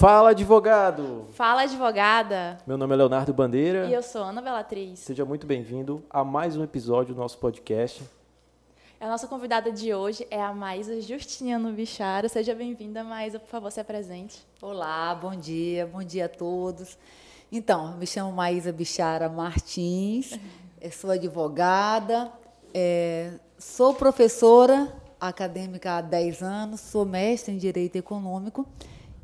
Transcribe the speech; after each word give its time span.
Fala, 0.00 0.30
advogado! 0.30 1.26
Fala, 1.34 1.60
advogada! 1.64 2.56
Meu 2.66 2.78
nome 2.78 2.94
é 2.94 2.96
Leonardo 2.96 3.34
Bandeira. 3.34 3.86
E 3.86 3.92
eu 3.92 4.02
sou 4.02 4.22
Ana 4.22 4.40
Belatriz. 4.40 4.98
Seja 5.00 5.26
muito 5.26 5.46
bem-vindo 5.46 6.02
a 6.08 6.24
mais 6.24 6.56
um 6.56 6.64
episódio 6.64 7.14
do 7.14 7.20
nosso 7.20 7.36
podcast. 7.36 8.02
A 8.98 9.06
nossa 9.06 9.26
convidada 9.26 9.70
de 9.70 9.92
hoje 9.92 10.26
é 10.30 10.40
a 10.42 10.54
Maísa 10.54 10.98
Justiniano 11.02 11.70
Bichara. 11.72 12.30
Seja 12.30 12.54
bem-vinda, 12.54 13.04
Maísa. 13.04 13.38
Por 13.38 13.50
favor, 13.50 13.70
se 13.70 13.78
apresente. 13.78 14.38
Olá, 14.62 15.14
bom 15.14 15.36
dia, 15.36 15.86
bom 15.86 16.02
dia 16.02 16.24
a 16.24 16.28
todos. 16.30 16.96
Então, 17.52 17.94
me 17.98 18.06
chamo 18.06 18.32
Maísa 18.32 18.72
Bichara 18.72 19.28
Martins, 19.28 20.30
sou 20.92 21.10
advogada, 21.10 22.32
é, 22.72 23.34
sou 23.58 23.92
professora 23.92 24.90
acadêmica 25.20 25.98
há 25.98 26.00
10 26.00 26.42
anos, 26.42 26.80
sou 26.80 27.04
mestre 27.04 27.52
em 27.52 27.58
Direito 27.58 27.96
Econômico 27.96 28.66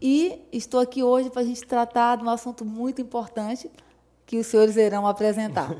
e 0.00 0.46
estou 0.52 0.80
aqui 0.80 1.02
hoje 1.02 1.30
para 1.30 1.42
a 1.42 1.44
gente 1.44 1.64
tratar 1.64 2.16
de 2.16 2.24
um 2.24 2.30
assunto 2.30 2.64
muito 2.64 3.00
importante 3.00 3.70
que 4.26 4.38
os 4.38 4.46
senhores 4.46 4.76
irão 4.76 5.06
apresentar. 5.06 5.74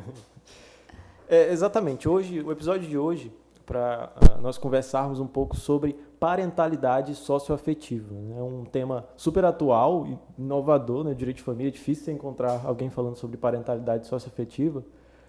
é, 1.28 1.52
exatamente. 1.52 2.08
Hoje, 2.08 2.40
o 2.40 2.50
episódio 2.50 2.88
de 2.88 2.96
hoje, 2.96 3.32
para 3.66 4.12
uh, 4.16 4.40
nós 4.40 4.56
conversarmos 4.56 5.20
um 5.20 5.26
pouco 5.26 5.56
sobre 5.56 5.94
parentalidade 6.18 7.14
socioafetiva. 7.14 8.14
É 8.38 8.42
um 8.42 8.64
tema 8.64 9.06
super 9.16 9.44
atual 9.44 10.06
e 10.06 10.18
inovador, 10.38 11.04
né? 11.04 11.12
Direito 11.12 11.38
de 11.38 11.42
família, 11.42 11.68
é 11.68 11.72
difícil 11.72 12.14
encontrar 12.14 12.62
alguém 12.64 12.88
falando 12.88 13.16
sobre 13.16 13.36
parentalidade 13.36 14.06
socioafetiva. 14.06 14.84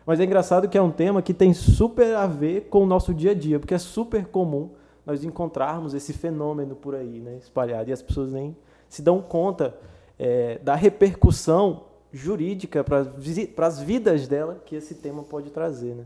Mas 0.05 0.21
é 0.21 0.23
engraçado 0.23 0.69
que 0.69 0.77
é 0.77 0.81
um 0.81 0.91
tema 0.91 1.21
que 1.21 1.33
tem 1.33 1.53
super 1.53 2.15
a 2.15 2.25
ver 2.25 2.69
com 2.69 2.83
o 2.83 2.85
nosso 2.85 3.13
dia 3.13 3.31
a 3.31 3.33
dia, 3.33 3.59
porque 3.59 3.73
é 3.73 3.77
super 3.77 4.25
comum 4.27 4.69
nós 5.05 5.23
encontrarmos 5.23 5.93
esse 5.93 6.13
fenômeno 6.13 6.75
por 6.75 6.95
aí, 6.95 7.19
né, 7.19 7.37
espalhado, 7.37 7.89
e 7.89 7.93
as 7.93 8.01
pessoas 8.01 8.31
nem 8.31 8.55
se 8.89 9.01
dão 9.01 9.21
conta 9.21 9.75
é, 10.17 10.59
da 10.59 10.75
repercussão 10.75 11.83
jurídica 12.11 12.83
para 12.83 13.67
as 13.67 13.79
vidas 13.79 14.27
dela 14.27 14.61
que 14.65 14.75
esse 14.75 14.95
tema 14.95 15.23
pode 15.23 15.49
trazer. 15.49 15.93
Né? 15.95 16.05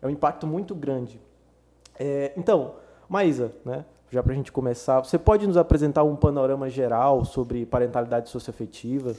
É 0.00 0.06
um 0.06 0.10
impacto 0.10 0.46
muito 0.46 0.74
grande. 0.74 1.20
É, 1.98 2.32
então, 2.36 2.74
Maísa, 3.08 3.52
né, 3.64 3.84
já 4.10 4.22
para 4.22 4.32
a 4.32 4.36
gente 4.36 4.50
começar, 4.50 5.00
você 5.00 5.18
pode 5.18 5.46
nos 5.46 5.56
apresentar 5.56 6.02
um 6.02 6.16
panorama 6.16 6.68
geral 6.68 7.24
sobre 7.24 7.66
parentalidade 7.66 8.28
socioafetiva? 8.30 9.14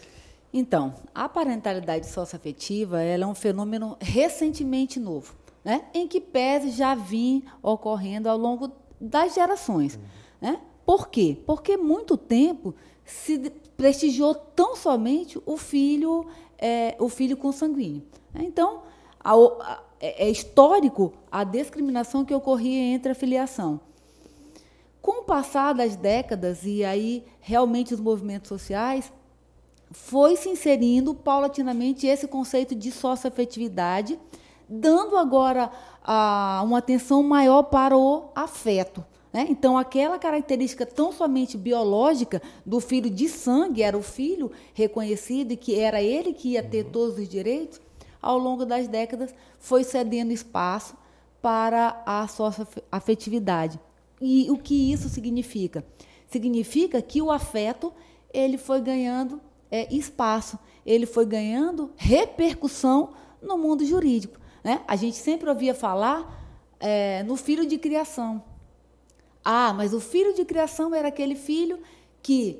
Então, 0.54 0.94
a 1.16 1.30
parentalidade 1.30 2.08
socioafetiva 2.08 3.02
ela 3.02 3.24
é 3.24 3.28
um 3.28 3.36
fenômeno 3.36 3.96
recentemente 4.02 5.00
novo, 5.00 5.34
né? 5.64 5.86
em 5.94 6.08
que 6.08 6.20
pese 6.20 6.72
já 6.72 6.94
vinha 6.94 7.44
ocorrendo 7.64 8.28
ao 8.28 8.38
longo 8.38 8.72
das 9.00 9.34
gerações. 9.34 9.96
Uhum. 9.96 10.02
Né? 10.42 10.62
Por 10.86 11.08
quê? 11.08 11.38
Porque 11.46 11.78
muito 11.78 12.18
tempo 12.18 12.76
se 13.06 13.50
prestigiou 13.76 14.34
tão 14.34 14.76
somente 14.76 15.42
o 15.46 15.58
filho, 15.58 16.28
é, 16.58 16.96
o 17.00 17.10
filho 17.10 17.36
consanguíneo. 17.36 18.04
Então, 18.36 18.84
a, 19.20 19.34
a, 19.34 19.84
é, 20.00 20.28
é 20.28 20.30
histórico 20.30 21.14
a 21.32 21.44
discriminação 21.44 22.26
que 22.26 22.34
ocorria 22.34 22.94
entre 22.94 23.12
a 23.12 23.16
filiação. 23.16 23.80
Com 25.02 25.22
o 25.22 25.24
passar 25.24 25.74
das 25.74 25.96
décadas 25.96 26.64
e 26.64 26.84
aí 26.84 27.26
realmente 27.40 27.94
os 27.94 28.00
movimentos 28.00 28.48
sociais, 28.48 29.12
foi 29.92 30.38
se 30.38 30.48
inserindo 30.50 31.14
paulatinamente 31.14 32.08
esse 32.08 32.28
conceito 32.28 32.74
de 32.74 32.92
socioafetividade, 32.92 34.18
dando 34.70 35.18
agora 35.18 35.70
a, 36.04 36.62
uma 36.64 36.78
atenção 36.78 37.22
maior 37.22 37.64
para 37.64 37.98
o 37.98 38.30
afeto. 38.34 39.04
Né? 39.32 39.48
Então, 39.50 39.78
aquela 39.78 40.20
característica 40.20 40.86
tão 40.86 41.12
somente 41.12 41.58
biológica 41.58 42.42
do 42.66 42.80
filho 42.80 43.10
de 43.10 43.30
sangue, 43.30 43.82
era 43.82 43.98
o 43.98 44.02
filho 44.02 44.52
reconhecido 44.74 45.54
e 45.54 45.58
que 45.58 45.80
era 45.80 46.02
ele 46.02 46.34
que 46.34 46.50
ia 46.50 46.64
ter 46.64 46.86
todos 46.86 47.18
os 47.18 47.30
direitos, 47.30 47.80
ao 48.22 48.38
longo 48.38 48.66
das 48.66 48.88
décadas 48.88 49.34
foi 49.60 49.84
cedendo 49.84 50.32
espaço 50.32 50.96
para 51.42 52.02
a 52.06 52.28
sua 52.28 52.54
afetividade. 52.92 53.80
E 54.22 54.50
o 54.52 54.58
que 54.58 54.92
isso 54.92 55.10
significa? 55.10 55.84
Significa 56.28 57.02
que 57.02 57.22
o 57.22 57.32
afeto 57.32 57.92
ele 58.32 58.58
foi 58.58 58.80
ganhando 58.80 59.42
é, 59.72 59.94
espaço, 59.94 60.60
ele 60.86 61.06
foi 61.06 61.26
ganhando 61.26 61.92
repercussão 61.96 63.14
no 63.42 63.58
mundo 63.58 63.84
jurídico. 63.86 64.40
Né? 64.64 64.82
A 64.88 64.96
gente 64.96 65.16
sempre 65.16 65.50
ouvia 65.50 65.74
falar 65.74 66.40
é, 66.80 67.24
no 67.24 67.36
filho 67.36 67.66
de 67.66 67.78
criação. 67.78 68.44
Ah, 69.44 69.74
mas 69.74 69.94
o 69.94 70.00
filho 70.00 70.34
de 70.34 70.46
criação 70.46 70.94
era 70.94 71.08
aquele 71.08 71.36
filho 71.36 71.80
que 72.22 72.60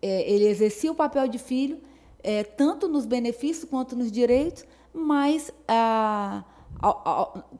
é, 0.00 0.30
ele 0.30 0.46
exercia 0.46 0.90
o 0.90 0.94
papel 0.94 1.26
de 1.28 1.38
filho, 1.38 1.80
é, 2.22 2.44
tanto 2.44 2.88
nos 2.88 3.06
benefícios 3.06 3.68
quanto 3.68 3.96
nos 3.96 4.10
direitos, 4.10 4.64
mas 4.92 5.52
ah, 5.66 6.44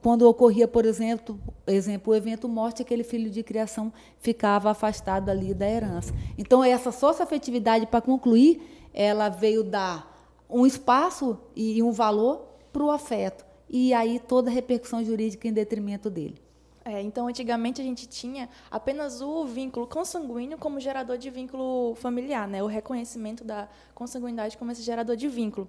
quando 0.00 0.22
ocorria, 0.22 0.66
por 0.66 0.84
exemplo, 0.84 1.38
exemplo, 1.66 2.12
o 2.12 2.16
evento 2.16 2.48
morte, 2.48 2.82
aquele 2.82 3.04
filho 3.04 3.30
de 3.30 3.42
criação 3.42 3.92
ficava 4.18 4.70
afastado 4.70 5.28
ali 5.28 5.54
da 5.54 5.68
herança. 5.68 6.12
Então, 6.36 6.64
essa 6.64 6.90
socioafetividade, 6.90 7.86
para 7.86 8.00
concluir, 8.00 8.88
ela 8.92 9.28
veio 9.28 9.62
dar 9.62 10.10
um 10.50 10.66
espaço 10.66 11.38
e 11.54 11.82
um 11.82 11.92
valor 11.92 12.48
para 12.72 12.82
o 12.82 12.90
afeto. 12.90 13.44
E 13.68 13.94
aí 13.94 14.18
toda 14.18 14.50
a 14.50 14.52
repercussão 14.52 15.04
jurídica 15.04 15.46
em 15.48 15.52
detrimento 15.52 16.10
dele. 16.10 16.42
É, 16.84 17.00
então, 17.00 17.28
antigamente 17.28 17.80
a 17.80 17.84
gente 17.84 18.08
tinha 18.08 18.48
apenas 18.70 19.20
o 19.20 19.44
vínculo 19.44 19.86
consanguíneo 19.86 20.58
como 20.58 20.80
gerador 20.80 21.16
de 21.16 21.30
vínculo 21.30 21.94
familiar, 21.94 22.48
né? 22.48 22.62
o 22.62 22.66
reconhecimento 22.66 23.44
da 23.44 23.68
consanguinidade 23.94 24.58
como 24.58 24.72
esse 24.72 24.82
gerador 24.82 25.16
de 25.16 25.28
vínculo. 25.28 25.68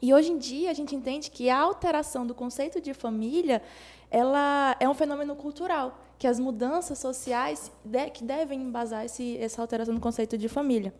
E 0.00 0.12
hoje 0.12 0.30
em 0.30 0.38
dia 0.38 0.70
a 0.70 0.74
gente 0.74 0.94
entende 0.94 1.30
que 1.30 1.48
a 1.48 1.58
alteração 1.58 2.26
do 2.26 2.34
conceito 2.34 2.80
de 2.80 2.92
família 2.92 3.62
ela 4.10 4.76
é 4.78 4.88
um 4.88 4.94
fenômeno 4.94 5.34
cultural, 5.34 5.98
que 6.18 6.26
as 6.26 6.38
mudanças 6.38 6.98
sociais 6.98 7.72
de, 7.84 8.10
que 8.10 8.22
devem 8.22 8.60
embasar 8.60 9.04
esse, 9.04 9.36
essa 9.38 9.60
alteração 9.60 9.94
do 9.94 10.00
conceito 10.00 10.38
de 10.38 10.48
família. 10.48 10.94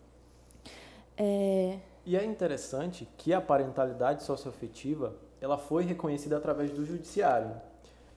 É... 1.16 1.78
E 2.04 2.16
é 2.16 2.24
interessante 2.24 3.08
que 3.16 3.32
a 3.32 3.40
parentalidade 3.40 4.22
socioafetiva 4.22 5.14
ela 5.40 5.58
foi 5.58 5.84
reconhecida 5.84 6.36
através 6.36 6.70
do 6.70 6.84
judiciário. 6.84 7.50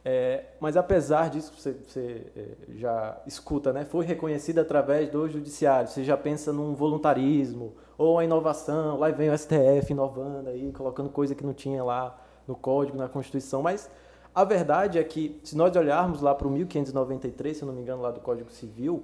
É, 0.04 0.46
mas 0.60 0.78
apesar 0.78 1.30
disso, 1.30 1.54
você, 1.56 1.74
você 1.74 2.26
é, 2.36 2.46
já 2.78 3.18
escuta, 3.28 3.74
né? 3.74 3.86
Foi 3.86 4.06
reconhecida 4.06 4.62
através 4.62 5.10
do 5.10 5.28
judiciário. 5.28 5.90
Você 5.90 6.04
já 6.04 6.16
pensa 6.16 6.54
num 6.54 6.74
voluntarismo 6.74 7.74
ou 7.98 8.18
a 8.18 8.24
inovação. 8.24 8.98
Lá 8.98 9.10
vem 9.10 9.30
o 9.30 9.38
STF 9.38 9.92
inovando 9.92 10.50
aí, 10.50 10.72
colocando 10.72 11.10
coisa 11.10 11.36
que 11.36 11.46
não 11.46 11.54
tinha 11.54 11.84
lá 11.84 12.18
no 12.48 12.56
código, 12.56 12.98
na 12.98 13.10
Constituição. 13.10 13.62
Mas 13.62 13.90
a 14.34 14.44
verdade 14.44 14.98
é 14.98 15.04
que, 15.04 15.40
se 15.44 15.56
nós 15.58 15.76
olharmos 15.76 16.22
lá 16.22 16.34
para 16.34 16.48
o 16.48 16.52
1593, 16.52 17.58
se 17.58 17.66
não 17.66 17.74
me 17.74 17.82
engano, 17.82 18.02
lá 18.02 18.12
do 18.12 18.22
Código 18.22 18.50
Civil, 18.52 19.04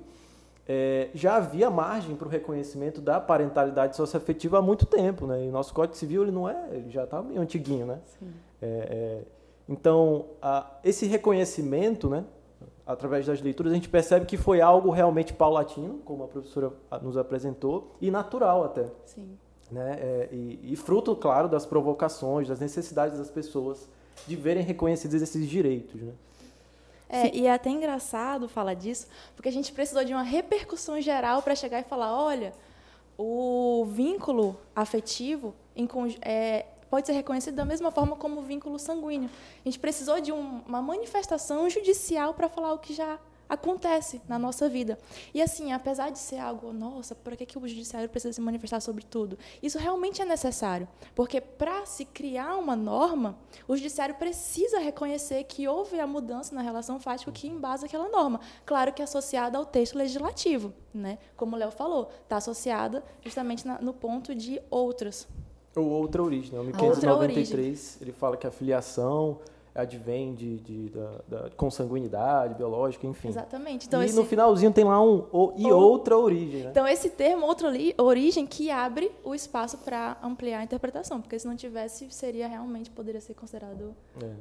é, 0.67 1.09
já 1.13 1.35
havia 1.35 1.69
margem 1.69 2.15
para 2.15 2.27
o 2.27 2.31
reconhecimento 2.31 3.01
da 3.01 3.19
parentalidade 3.19 3.95
socioafetiva 3.95 4.59
há 4.59 4.61
muito 4.61 4.85
tempo, 4.85 5.27
né? 5.27 5.45
E 5.45 5.49
o 5.49 5.51
nosso 5.51 5.73
Código 5.73 5.95
Civil 5.95 6.23
ele 6.23 6.31
não 6.31 6.49
é, 6.49 6.69
ele 6.71 6.89
já 6.89 7.03
está 7.03 7.21
meio 7.21 7.41
antiguinho, 7.41 7.85
né? 7.85 7.99
É, 8.61 8.67
é, 8.67 9.21
então, 9.67 10.27
a, 10.41 10.69
esse 10.83 11.05
reconhecimento, 11.05 12.09
né? 12.09 12.23
Através 12.85 13.25
das 13.25 13.41
leituras, 13.41 13.71
a 13.71 13.75
gente 13.75 13.89
percebe 13.89 14.27
que 14.27 14.37
foi 14.37 14.61
algo 14.61 14.91
realmente 14.91 15.33
paulatino, 15.33 15.99
como 16.05 16.23
a 16.23 16.27
professora 16.27 16.71
nos 17.01 17.17
apresentou, 17.17 17.95
e 17.99 18.11
natural 18.11 18.63
até. 18.63 18.85
Sim. 19.05 19.37
Né? 19.71 19.97
É, 19.99 20.29
e, 20.31 20.73
e 20.73 20.75
fruto, 20.75 21.15
claro, 21.15 21.49
das 21.49 21.65
provocações, 21.65 22.47
das 22.47 22.59
necessidades 22.59 23.17
das 23.17 23.31
pessoas 23.31 23.89
de 24.27 24.35
verem 24.35 24.63
reconhecidos 24.63 25.19
esses 25.19 25.49
direitos, 25.49 26.01
né? 26.01 26.13
É, 27.07 27.35
e 27.35 27.45
é 27.45 27.53
até 27.53 27.69
engraçado 27.69 28.47
falar 28.49 28.73
disso, 28.73 29.07
porque 29.35 29.47
a 29.47 29.51
gente 29.51 29.71
precisou 29.71 30.03
de 30.03 30.11
uma 30.11 30.23
repercussão 30.23 30.99
geral 30.99 31.41
para 31.41 31.55
chegar 31.55 31.79
e 31.79 31.83
falar, 31.83 32.19
olha, 32.19 32.51
o 33.17 33.85
vínculo 33.85 34.57
afetivo 34.75 35.53
é, 36.21 36.65
pode 36.89 37.07
ser 37.07 37.13
reconhecido 37.13 37.55
da 37.55 37.65
mesma 37.65 37.91
forma 37.91 38.15
como 38.15 38.39
o 38.39 38.43
vínculo 38.43 38.79
sanguíneo. 38.79 39.29
A 39.63 39.67
gente 39.69 39.79
precisou 39.79 40.19
de 40.19 40.31
um, 40.31 40.61
uma 40.67 40.81
manifestação 40.81 41.69
judicial 41.69 42.33
para 42.33 42.49
falar 42.49 42.73
o 42.73 42.79
que 42.79 42.93
já 42.93 43.19
acontece 43.47 44.21
na 44.27 44.37
nossa 44.37 44.67
vida. 44.67 44.97
E 45.33 45.41
assim, 45.41 45.71
apesar 45.71 46.09
de 46.09 46.19
ser 46.19 46.37
algo, 46.37 46.73
nossa, 46.73 47.15
por 47.15 47.35
que, 47.35 47.45
que 47.45 47.57
o 47.57 47.67
judiciário 47.67 48.09
precisa 48.09 48.33
se 48.33 48.41
manifestar 48.41 48.79
sobre 48.79 49.03
tudo? 49.03 49.37
Isso 49.61 49.77
realmente 49.77 50.21
é 50.21 50.25
necessário, 50.25 50.87
porque 51.13 51.39
para 51.39 51.85
se 51.85 52.05
criar 52.05 52.57
uma 52.57 52.75
norma, 52.75 53.37
o 53.67 53.75
judiciário 53.75 54.15
precisa 54.15 54.79
reconhecer 54.79 55.43
que 55.43 55.67
houve 55.67 55.99
a 55.99 56.07
mudança 56.07 56.53
na 56.53 56.61
relação 56.61 56.99
fática 56.99 57.31
que 57.31 57.47
embasa 57.47 57.85
aquela 57.85 58.09
norma. 58.09 58.39
Claro 58.65 58.93
que 58.93 59.01
associada 59.01 59.57
ao 59.57 59.65
texto 59.65 59.95
legislativo, 59.95 60.73
né? 60.93 61.17
Como 61.35 61.55
o 61.55 61.59
Léo 61.59 61.71
falou, 61.71 62.11
está 62.23 62.37
associada 62.37 63.03
justamente 63.23 63.65
na, 63.65 63.79
no 63.79 63.93
ponto 63.93 64.33
de 64.33 64.61
outras. 64.69 65.27
Ou 65.75 65.89
outra 65.89 66.23
origem, 66.23 66.53
né? 66.53 66.59
O 66.59 66.63
1593, 66.63 67.99
ele 68.01 68.11
fala 68.11 68.37
que 68.37 68.47
a 68.47 68.51
filiação 68.51 69.39
advém 69.75 70.33
de, 70.33 70.57
de 70.61 70.89
da, 70.89 71.11
da, 71.27 71.49
consanguinidade 71.51 72.53
biológica, 72.53 73.05
enfim. 73.05 73.27
Exatamente. 73.27 73.85
Então, 73.87 74.01
e 74.01 74.05
esse... 74.05 74.15
no 74.15 74.23
finalzinho 74.23 74.71
tem 74.71 74.85
lá 74.85 75.03
um 75.03 75.25
o, 75.33 75.53
e 75.57 75.69
o... 75.69 75.77
outra 75.77 76.17
origem. 76.17 76.63
Né? 76.63 76.69
Então, 76.71 76.87
esse 76.87 77.09
termo, 77.09 77.45
outra 77.45 77.69
origem, 77.97 78.47
que 78.47 78.71
abre 78.71 79.11
o 79.21 79.35
espaço 79.35 79.77
para 79.79 80.17
ampliar 80.23 80.59
a 80.59 80.63
interpretação, 80.63 81.21
porque 81.21 81.37
se 81.37 81.45
não 81.45 81.57
tivesse, 81.57 82.09
seria 82.09 82.47
realmente, 82.47 82.89
poderia 82.89 83.19
ser 83.19 83.33
considerado... 83.33 83.93
É. 84.23 84.31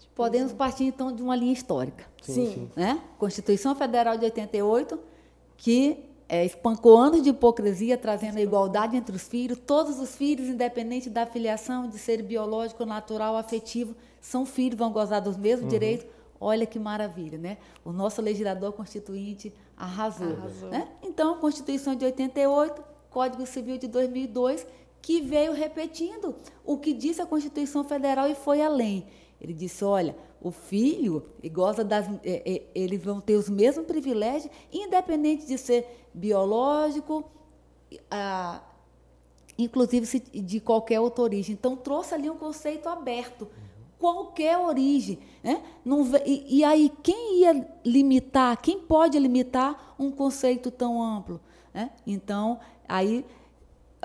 Tipo, 0.00 0.14
Podemos 0.14 0.54
partir, 0.54 0.84
então, 0.84 1.12
de 1.12 1.22
uma 1.22 1.36
linha 1.36 1.52
histórica. 1.52 2.06
Sim. 2.22 2.32
sim. 2.32 2.52
sim. 2.54 2.70
Né? 2.74 2.98
Constituição 3.18 3.74
Federal 3.74 4.16
de 4.16 4.24
88, 4.24 4.98
que 5.58 6.11
é, 6.32 6.46
espancou 6.46 6.96
anos 6.96 7.22
de 7.22 7.28
hipocrisia, 7.28 7.98
trazendo 7.98 8.38
a 8.38 8.40
igualdade 8.40 8.96
entre 8.96 9.14
os 9.14 9.28
filhos. 9.28 9.58
Todos 9.66 10.00
os 10.00 10.16
filhos, 10.16 10.48
independente 10.48 11.10
da 11.10 11.26
filiação, 11.26 11.86
de 11.86 11.98
ser 11.98 12.22
biológico, 12.22 12.86
natural, 12.86 13.36
afetivo, 13.36 13.94
são 14.18 14.46
filhos, 14.46 14.78
vão 14.78 14.90
gozar 14.90 15.20
dos 15.20 15.36
mesmos 15.36 15.64
uhum. 15.64 15.68
direitos. 15.68 16.06
Olha 16.40 16.64
que 16.64 16.78
maravilha, 16.78 17.36
né? 17.36 17.58
O 17.84 17.92
nosso 17.92 18.22
legislador 18.22 18.72
constituinte 18.72 19.52
arrasou. 19.76 20.32
arrasou. 20.32 20.70
Né? 20.70 20.88
Então, 21.02 21.34
a 21.34 21.36
Constituição 21.36 21.94
de 21.94 22.06
88, 22.06 22.82
Código 23.10 23.44
Civil 23.44 23.76
de 23.76 23.86
2002, 23.86 24.66
que 25.02 25.20
veio 25.20 25.52
repetindo 25.52 26.34
o 26.64 26.78
que 26.78 26.94
disse 26.94 27.20
a 27.20 27.26
Constituição 27.26 27.84
Federal 27.84 28.26
e 28.26 28.34
foi 28.34 28.62
além. 28.62 29.04
Ele 29.38 29.52
disse: 29.52 29.84
olha, 29.84 30.16
o 30.42 30.50
filho 30.50 31.24
goza 31.52 31.84
das, 31.84 32.08
é, 32.24 32.42
é, 32.44 32.62
eles 32.74 33.02
vão 33.02 33.20
ter 33.20 33.36
os 33.36 33.48
mesmos 33.48 33.86
privilégios, 33.86 34.52
independente 34.72 35.46
de 35.46 35.56
ser 35.56 36.08
biológico, 36.12 37.24
ah, 38.10 38.60
inclusive 39.56 40.20
de 40.20 40.58
qualquer 40.58 40.98
outra 40.98 41.22
origem. 41.22 41.54
Então 41.54 41.76
trouxe 41.76 42.14
ali 42.14 42.28
um 42.28 42.36
conceito 42.36 42.88
aberto, 42.88 43.48
qualquer 44.00 44.58
origem, 44.58 45.20
né? 45.44 45.62
Não, 45.84 46.04
e, 46.26 46.58
e 46.58 46.64
aí 46.64 46.92
quem 47.04 47.42
ia 47.42 47.68
limitar? 47.84 48.60
Quem 48.60 48.80
pode 48.80 49.16
limitar 49.20 49.94
um 49.96 50.10
conceito 50.10 50.72
tão 50.72 51.00
amplo? 51.00 51.40
Né? 51.72 51.90
Então 52.04 52.58
aí 52.88 53.24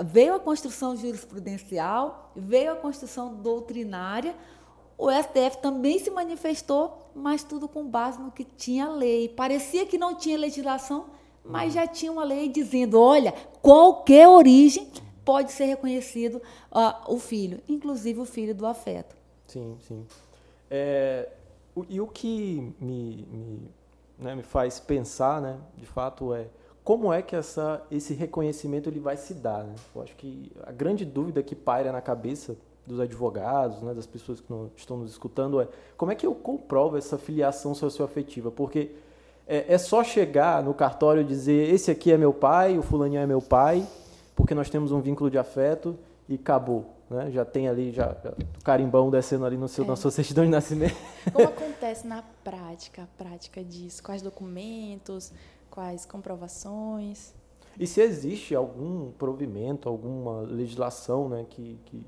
veio 0.00 0.34
a 0.34 0.38
construção 0.38 0.96
jurisprudencial, 0.96 2.30
veio 2.36 2.70
a 2.70 2.76
construção 2.76 3.34
doutrinária 3.34 4.36
o 4.98 5.08
STF 5.10 5.58
também 5.62 6.00
se 6.00 6.10
manifestou, 6.10 7.10
mas 7.14 7.44
tudo 7.44 7.68
com 7.68 7.86
base 7.86 8.20
no 8.20 8.32
que 8.32 8.44
tinha 8.44 8.88
lei. 8.88 9.28
Parecia 9.28 9.86
que 9.86 9.96
não 9.96 10.16
tinha 10.16 10.36
legislação, 10.36 11.06
mas 11.44 11.72
já 11.72 11.86
tinha 11.86 12.10
uma 12.10 12.24
lei 12.24 12.48
dizendo: 12.48 13.00
olha, 13.00 13.32
qualquer 13.62 14.26
origem 14.28 14.90
pode 15.24 15.52
ser 15.52 15.66
reconhecido 15.66 16.42
uh, 16.72 17.14
o 17.14 17.18
filho, 17.18 17.60
inclusive 17.68 18.18
o 18.18 18.24
filho 18.24 18.54
do 18.54 18.66
afeto. 18.66 19.16
Sim, 19.46 19.76
sim. 19.86 20.04
É, 20.68 21.28
o, 21.76 21.84
e 21.88 22.00
o 22.00 22.06
que 22.06 22.74
me, 22.80 23.26
me, 23.30 23.70
né, 24.18 24.34
me 24.34 24.42
faz 24.42 24.80
pensar, 24.80 25.40
né, 25.40 25.58
de 25.76 25.86
fato, 25.86 26.34
é 26.34 26.48
como 26.82 27.12
é 27.12 27.22
que 27.22 27.36
essa, 27.36 27.86
esse 27.90 28.14
reconhecimento 28.14 28.88
ele 28.88 28.98
vai 28.98 29.16
se 29.16 29.34
dar. 29.34 29.62
Né? 29.62 29.74
Eu 29.94 30.02
acho 30.02 30.16
que 30.16 30.50
a 30.62 30.72
grande 30.72 31.04
dúvida 31.04 31.42
que 31.42 31.54
paira 31.54 31.92
na 31.92 32.00
cabeça 32.00 32.56
dos 32.88 32.98
advogados, 32.98 33.82
né, 33.82 33.94
das 33.94 34.06
pessoas 34.06 34.40
que 34.40 34.50
não, 34.50 34.70
estão 34.74 34.96
nos 34.96 35.10
escutando, 35.10 35.60
é 35.60 35.68
como 35.96 36.10
é 36.10 36.14
que 36.14 36.26
eu 36.26 36.34
comprovo 36.34 36.96
essa 36.96 37.18
filiação 37.18 37.74
socioafetiva? 37.74 38.50
Porque 38.50 38.92
é, 39.46 39.74
é, 39.74 39.78
só 39.78 40.02
chegar 40.02 40.62
no 40.62 40.74
cartório 40.74 41.22
e 41.22 41.24
dizer 41.24 41.72
esse 41.72 41.90
aqui 41.90 42.10
é 42.10 42.16
meu 42.16 42.32
pai, 42.32 42.78
o 42.78 42.82
fulaninho 42.82 43.20
é 43.20 43.26
meu 43.26 43.42
pai, 43.42 43.86
porque 44.34 44.54
nós 44.54 44.70
temos 44.70 44.90
um 44.90 45.00
vínculo 45.00 45.30
de 45.30 45.38
afeto 45.38 45.96
e 46.28 46.34
acabou. 46.34 46.86
Né? 47.10 47.30
Já 47.30 47.44
tem 47.44 47.68
ali 47.68 47.90
já, 47.90 48.16
já 48.22 48.30
o 48.30 48.64
carimbão 48.64 49.10
descendo 49.10 49.44
ali 49.44 49.56
no 49.56 49.68
seu, 49.68 49.84
é. 49.84 49.86
na 49.86 49.96
sua 49.96 50.10
certidão 50.12 50.44
de 50.44 50.50
nascimento. 50.50 50.96
Como 51.32 51.48
acontece 51.48 52.06
na 52.06 52.22
prática, 52.42 53.02
a 53.02 53.22
prática 53.22 53.62
disso? 53.62 54.02
Quais 54.02 54.22
documentos, 54.22 55.32
quais 55.70 56.04
comprovações? 56.04 57.34
E 57.78 57.86
se 57.86 58.00
existe 58.00 58.54
algum 58.54 59.12
provimento, 59.12 59.88
alguma 59.88 60.40
legislação 60.40 61.28
né, 61.28 61.46
que, 61.48 61.78
que 61.86 62.04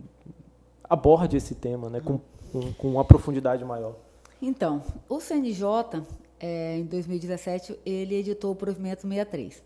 aborde 0.91 1.37
esse 1.37 1.55
tema 1.55 1.89
né, 1.89 2.01
com, 2.01 2.21
com, 2.53 2.73
com 2.73 2.89
uma 2.89 3.05
profundidade 3.05 3.65
maior. 3.65 3.95
Então, 4.43 4.83
o 5.09 5.21
CNJ, 5.21 6.03
é, 6.41 6.79
em 6.79 6.85
2017, 6.85 7.79
ele 7.87 8.17
editou 8.17 8.51
o 8.51 8.57
provimento 8.57 9.03
63. 9.03 9.63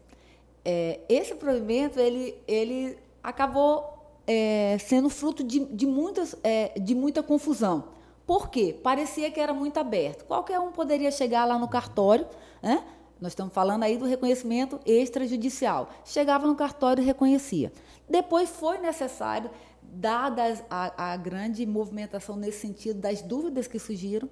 É, 0.65 1.01
esse 1.09 1.35
provimento, 1.35 1.99
ele, 1.99 2.37
ele 2.47 2.99
acabou 3.23 3.95
é, 4.27 4.77
sendo 4.79 5.09
fruto 5.09 5.43
de, 5.43 5.65
de, 5.65 5.87
muitas, 5.87 6.37
é, 6.45 6.79
de 6.79 6.95
muita 6.95 7.23
confusão. 7.23 7.85
Por 8.27 8.49
quê? 8.49 8.79
Parecia 8.83 9.31
que 9.31 9.41
era 9.41 9.55
muito 9.55 9.79
aberto. 9.79 10.25
Qualquer 10.25 10.59
um 10.59 10.73
poderia 10.73 11.11
chegar 11.11 11.45
lá 11.45 11.59
no 11.59 11.69
cartório, 11.69 12.27
né? 12.63 12.85
Nós 13.21 13.33
estamos 13.33 13.55
falando 13.55 13.85
aí 13.85 13.97
do 13.97 14.07
reconhecimento 14.07 14.81
extrajudicial. 14.85 15.89
Chegava 16.05 16.47
no 16.47 16.55
cartório 16.55 17.03
e 17.03 17.07
reconhecia. 17.07 17.73
Depois 18.09 18.51
foi 18.51 18.79
necessário 18.79 19.51
dada 19.95 20.65
a, 20.69 21.13
a, 21.13 21.17
grande 21.17 21.65
movimentação 21.65 22.37
nesse 22.37 22.61
sentido, 22.61 23.01
das 23.01 23.23
dúvidas 23.23 23.67
que 23.67 23.79
surgiram, 23.79 24.29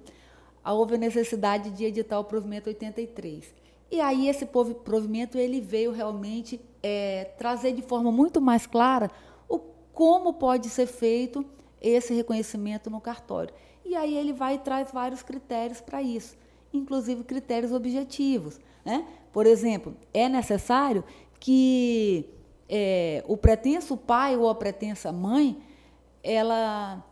houve 0.65 0.95
a 0.95 0.97
necessidade 0.97 1.69
de 1.71 1.85
editar 1.85 2.19
o 2.19 2.23
provimento 2.23 2.69
83. 2.69 3.53
E 3.91 4.01
aí 4.01 4.27
esse 4.27 4.45
provimento 4.45 5.37
ele 5.37 5.61
veio 5.61 5.91
realmente 5.91 6.59
é, 6.81 7.25
trazer 7.37 7.73
de 7.73 7.81
forma 7.81 8.11
muito 8.11 8.41
mais 8.41 8.65
clara 8.65 9.09
o 9.47 9.59
como 9.93 10.33
pode 10.33 10.69
ser 10.69 10.87
feito 10.87 11.45
esse 11.81 12.13
reconhecimento 12.13 12.89
no 12.89 12.99
cartório. 12.99 13.53
E 13.85 13.95
aí 13.95 14.17
ele 14.17 14.33
vai 14.33 14.57
traz 14.57 14.91
vários 14.91 15.21
critérios 15.21 15.81
para 15.81 16.01
isso, 16.01 16.35
inclusive 16.73 17.23
critérios 17.23 17.71
objetivos. 17.71 18.59
Né? 18.83 19.05
Por 19.31 19.45
exemplo, 19.45 19.95
é 20.13 20.27
necessário 20.27 21.03
que 21.39 22.29
é, 22.75 23.23
o 23.27 23.37
pretenso 23.37 23.95
pai 23.95 24.35
ou 24.35 24.49
a 24.49 24.55
pretensa 24.55 25.11
mãe, 25.11 25.61
ela, 26.23 27.05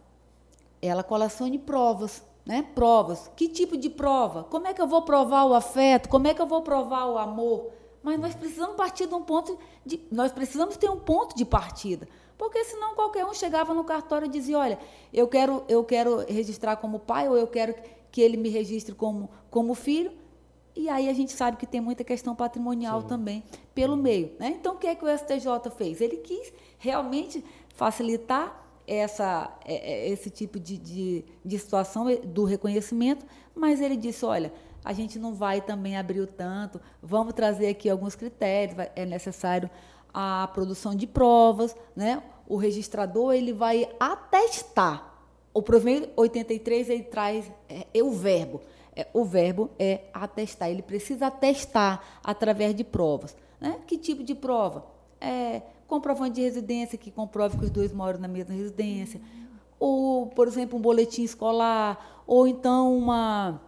ela 0.81 1.03
colecione 1.03 1.59
provas, 1.59 2.23
né? 2.43 2.65
Provas. 2.73 3.29
Que 3.35 3.47
tipo 3.47 3.77
de 3.77 3.87
prova? 3.87 4.43
Como 4.45 4.65
é 4.65 4.73
que 4.73 4.81
eu 4.81 4.87
vou 4.87 5.03
provar 5.03 5.45
o 5.45 5.53
afeto? 5.53 6.09
Como 6.09 6.27
é 6.27 6.33
que 6.33 6.41
eu 6.41 6.47
vou 6.47 6.63
provar 6.63 7.05
o 7.05 7.15
amor? 7.15 7.69
Mas 8.01 8.19
nós 8.19 8.33
precisamos 8.33 8.75
partir 8.75 9.05
de 9.05 9.13
um 9.13 9.21
ponto 9.21 9.59
de, 9.85 10.01
nós 10.11 10.31
precisamos 10.31 10.77
ter 10.77 10.89
um 10.89 10.97
ponto 10.97 11.35
de 11.35 11.45
partida, 11.45 12.07
porque 12.39 12.63
senão 12.63 12.95
qualquer 12.95 13.23
um 13.23 13.33
chegava 13.35 13.71
no 13.75 13.83
cartório 13.83 14.25
e 14.25 14.29
dizia, 14.29 14.57
olha, 14.57 14.79
eu 15.13 15.27
quero 15.27 15.63
eu 15.69 15.83
quero 15.83 16.25
registrar 16.27 16.77
como 16.77 16.97
pai 16.97 17.29
ou 17.29 17.37
eu 17.37 17.45
quero 17.45 17.75
que 18.11 18.19
ele 18.19 18.35
me 18.35 18.49
registre 18.49 18.95
como 18.95 19.29
como 19.51 19.75
filho. 19.75 20.11
E 20.75 20.89
aí 20.89 21.09
a 21.09 21.13
gente 21.13 21.31
sabe 21.31 21.57
que 21.57 21.65
tem 21.65 21.81
muita 21.81 22.03
questão 22.03 22.35
patrimonial 22.35 23.01
Sim. 23.01 23.07
também 23.07 23.43
pelo 23.75 23.97
meio. 23.97 24.31
Né? 24.39 24.55
Então, 24.59 24.75
o 24.75 24.77
que 24.77 24.87
é 24.87 24.95
que 24.95 25.03
o 25.03 25.17
STJ 25.17 25.69
fez? 25.75 26.01
Ele 26.01 26.17
quis 26.17 26.51
realmente 26.77 27.43
facilitar 27.75 28.61
essa, 28.87 29.51
é, 29.65 29.75
é, 29.75 30.09
esse 30.09 30.29
tipo 30.29 30.59
de, 30.59 30.77
de, 30.77 31.25
de 31.43 31.59
situação 31.59 32.05
do 32.25 32.43
reconhecimento, 32.43 33.25
mas 33.55 33.79
ele 33.81 33.95
disse, 33.95 34.25
olha, 34.25 34.51
a 34.83 34.93
gente 34.93 35.19
não 35.19 35.33
vai 35.33 35.61
também 35.61 35.97
abrir 35.97 36.19
o 36.19 36.27
tanto, 36.27 36.81
vamos 37.01 37.33
trazer 37.33 37.67
aqui 37.67 37.89
alguns 37.89 38.15
critérios, 38.15 38.77
é 38.95 39.05
necessário 39.05 39.69
a 40.13 40.49
produção 40.53 40.95
de 40.95 41.07
provas, 41.07 41.75
né? 41.95 42.21
o 42.51 42.57
registrador 42.57 43.33
ele 43.33 43.53
vai 43.53 43.89
atestar. 43.97 45.09
O 45.53 45.61
provimento 45.61 46.09
83 46.17 46.89
ele 46.89 47.03
traz 47.03 47.49
é, 47.69 47.87
é 47.93 48.03
o 48.03 48.11
verbo. 48.11 48.59
É, 48.95 49.07
o 49.13 49.23
verbo 49.23 49.69
é 49.79 50.01
atestar. 50.13 50.69
Ele 50.69 50.81
precisa 50.81 51.27
atestar 51.27 52.01
através 52.23 52.75
de 52.75 52.83
provas. 52.83 53.35
Né? 53.59 53.79
Que 53.87 53.97
tipo 53.97 54.23
de 54.23 54.35
prova? 54.35 54.85
É, 55.19 55.61
comprovante 55.87 56.35
de 56.35 56.41
residência 56.41 56.97
que 56.97 57.11
comprove 57.11 57.57
que 57.57 57.65
os 57.65 57.69
dois 57.69 57.93
moram 57.93 58.19
na 58.19 58.27
mesma 58.27 58.53
residência. 58.53 59.21
Ou, 59.79 60.27
por 60.27 60.47
exemplo, 60.47 60.77
um 60.77 60.81
boletim 60.81 61.23
escolar. 61.23 62.23
Ou 62.27 62.47
então 62.47 62.97
uma, 62.97 63.61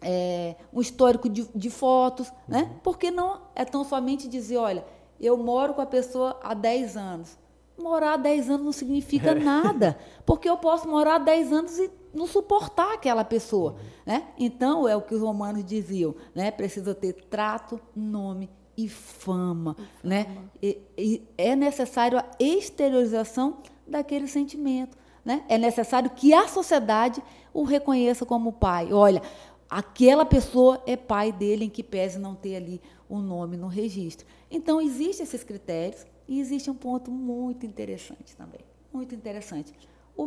é, 0.00 0.56
um 0.72 0.80
histórico 0.80 1.28
de, 1.28 1.46
de 1.54 1.70
fotos. 1.70 2.32
Né? 2.48 2.62
Uhum. 2.62 2.78
Porque 2.82 3.10
não 3.10 3.42
é 3.54 3.64
tão 3.64 3.84
somente 3.84 4.28
dizer, 4.28 4.56
olha, 4.56 4.84
eu 5.20 5.36
moro 5.36 5.74
com 5.74 5.80
a 5.80 5.86
pessoa 5.86 6.38
há 6.42 6.54
10 6.54 6.96
anos. 6.96 7.38
Morar 7.78 8.14
há 8.14 8.16
10 8.16 8.50
anos 8.50 8.64
não 8.64 8.72
significa 8.72 9.34
nada. 9.34 9.98
Porque 10.24 10.48
eu 10.48 10.56
posso 10.56 10.88
morar 10.88 11.16
há 11.16 11.18
10 11.18 11.52
anos 11.52 11.78
e 11.78 11.90
não 12.14 12.26
suportar 12.26 12.94
aquela 12.94 13.24
pessoa. 13.24 13.72
Uhum. 13.72 13.78
Né? 14.06 14.28
Então, 14.38 14.88
é 14.88 14.96
o 14.96 15.02
que 15.02 15.14
os 15.14 15.20
romanos 15.20 15.64
diziam, 15.64 16.14
né? 16.34 16.50
precisa 16.50 16.94
ter 16.94 17.12
trato, 17.12 17.78
nome 17.94 18.48
e 18.76 18.88
fama. 18.88 19.76
E 20.02 20.08
né? 20.08 20.24
fama. 20.24 20.50
E, 20.62 20.78
e 20.96 21.28
é 21.36 21.54
necessário 21.54 22.18
a 22.18 22.24
exteriorização 22.40 23.58
daquele 23.86 24.26
sentimento. 24.26 24.96
Né? 25.24 25.44
É 25.48 25.58
necessário 25.58 26.10
que 26.10 26.32
a 26.32 26.48
sociedade 26.48 27.22
o 27.52 27.64
reconheça 27.64 28.24
como 28.24 28.52
pai. 28.52 28.92
Olha, 28.92 29.20
aquela 29.68 30.24
pessoa 30.24 30.82
é 30.86 30.96
pai 30.96 31.32
dele, 31.32 31.64
em 31.66 31.70
que 31.70 31.82
pese 31.82 32.18
não 32.18 32.34
ter 32.34 32.56
ali 32.56 32.80
o 33.08 33.18
nome 33.18 33.56
no 33.56 33.66
registro. 33.66 34.26
Então, 34.50 34.80
existem 34.80 35.24
esses 35.24 35.42
critérios 35.42 36.06
e 36.28 36.40
existe 36.40 36.70
um 36.70 36.74
ponto 36.74 37.10
muito 37.10 37.64
interessante 37.64 38.36
também. 38.36 38.60
Muito 38.92 39.14
interessante 39.14 39.72
o, 40.16 40.26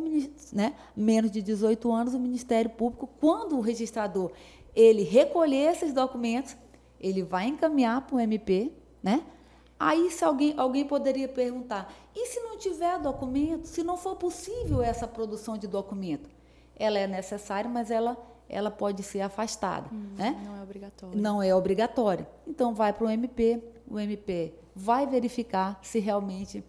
né, 0.53 0.75
menos 0.96 1.32
de 1.32 1.41
18 1.41 1.91
anos, 1.91 2.13
o 2.13 2.20
Ministério 2.20 2.70
Público, 2.70 3.10
quando 3.20 3.58
o 3.58 3.62
registrador 3.62 4.32
ele 4.75 5.03
recolher 5.03 5.72
esses 5.72 5.91
documentos, 5.91 6.56
ele 7.00 7.24
vai 7.24 7.48
encaminhar 7.48 8.06
para 8.06 8.15
o 8.15 8.20
MP, 8.20 8.72
né? 9.01 9.24
Aí 9.79 10.12
se 10.12 10.24
alguém, 10.24 10.53
alguém 10.58 10.86
poderia 10.86 11.27
perguntar, 11.27 11.91
e 12.13 12.27
se 12.27 12.39
não 12.41 12.58
tiver 12.58 13.00
documento, 13.00 13.65
se 13.65 13.82
não 13.82 13.98
for 13.98 14.15
possível 14.15 14.82
essa 14.82 15.08
produção 15.08 15.58
de 15.58 15.68
documento? 15.68 16.29
Ela 16.75 17.00
é 17.00 17.08
necessária, 17.08 17.70
mas 17.70 17.89
ela, 17.89 18.18
ela 18.48 18.70
pode 18.70 19.01
ser 19.03 19.22
afastada. 19.22 19.89
Hum, 19.91 20.10
né? 20.18 20.39
Não 20.46 20.58
é 20.58 20.62
obrigatória. 20.62 21.22
Não 21.22 21.44
é 21.44 21.56
obrigatória. 21.56 22.27
Então 22.46 22.75
vai 22.75 22.91
para 22.94 23.08
o 23.08 23.10
MP, 23.10 23.63
o 23.89 23.98
MP 23.98 24.53
vai 24.80 25.06
verificar 25.06 25.78
se 25.82 26.00
realmente 26.00 26.64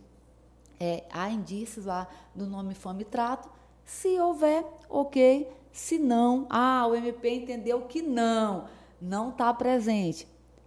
é, 0.80 1.04
há 1.12 1.30
indícios 1.30 1.86
lá 1.86 2.08
do 2.34 2.44
nome 2.44 2.74
fome 2.74 3.02
e 3.02 3.04
trato. 3.04 3.48
Se 3.84 4.18
houver, 4.18 4.64
ok. 4.88 5.48
Se 5.70 5.96
não, 5.96 6.46
ah, 6.50 6.86
o 6.88 6.96
MP 6.96 7.30
entendeu 7.30 7.82
que 7.82 8.02
não, 8.02 8.64
não 9.00 9.30
está 9.30 9.54
presente. 9.54 10.26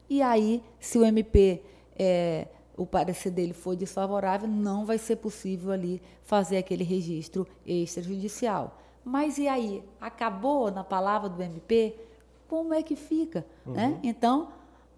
E 0.09 0.21
aí, 0.21 0.63
se 0.79 0.97
o 0.97 1.03
MP, 1.03 1.61
é, 1.97 2.47
o 2.77 2.85
parecer 2.85 3.31
dele 3.31 3.51
for 3.51 3.75
desfavorável, 3.75 4.47
não 4.47 4.85
vai 4.85 4.97
ser 4.97 5.17
possível 5.17 5.73
ali 5.73 6.01
fazer 6.21 6.57
aquele 6.57 6.85
registro 6.85 7.45
extrajudicial. 7.65 8.79
Mas 9.03 9.37
e 9.37 9.49
aí? 9.49 9.83
Acabou 9.99 10.71
na 10.71 10.83
palavra 10.83 11.27
do 11.27 11.43
MP? 11.43 11.97
Como 12.47 12.73
é 12.73 12.81
que 12.81 12.95
fica? 12.95 13.45
Uhum. 13.65 13.73
Né? 13.73 13.99
Então, 14.01 14.47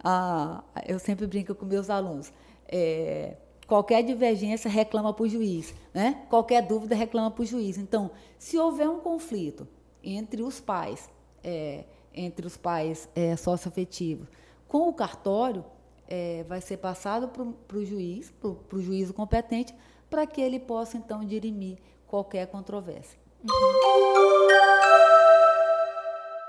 ah, 0.02 0.62
eu 0.86 0.98
sempre 0.98 1.26
brinco 1.26 1.54
com 1.54 1.66
meus 1.66 1.90
alunos. 1.90 2.32
É, 2.68 3.36
Qualquer 3.66 4.02
divergência 4.04 4.70
reclama 4.70 5.12
para 5.12 5.24
o 5.24 5.28
juiz, 5.28 5.74
né? 5.92 6.24
Qualquer 6.30 6.62
dúvida 6.62 6.94
reclama 6.94 7.32
para 7.32 7.42
o 7.42 7.44
juiz. 7.44 7.76
Então, 7.76 8.12
se 8.38 8.56
houver 8.56 8.88
um 8.88 9.00
conflito 9.00 9.66
entre 10.04 10.40
os 10.42 10.60
pais, 10.60 11.10
é, 11.42 11.84
entre 12.14 12.46
os 12.46 12.56
pais 12.56 13.08
é, 13.14 13.34
socioafetivos, 13.34 14.28
com 14.68 14.88
o 14.88 14.92
cartório, 14.92 15.64
é, 16.06 16.44
vai 16.48 16.60
ser 16.60 16.76
passado 16.76 17.26
para 17.26 17.76
o 17.76 17.84
juiz, 17.84 18.30
para 18.30 18.78
o 18.78 18.80
juízo 18.80 19.12
competente, 19.12 19.74
para 20.08 20.24
que 20.28 20.40
ele 20.40 20.60
possa 20.60 20.96
então 20.96 21.24
dirimir 21.24 21.78
qualquer 22.06 22.46
controvérsia. 22.46 23.18
Uhum. 23.42 24.35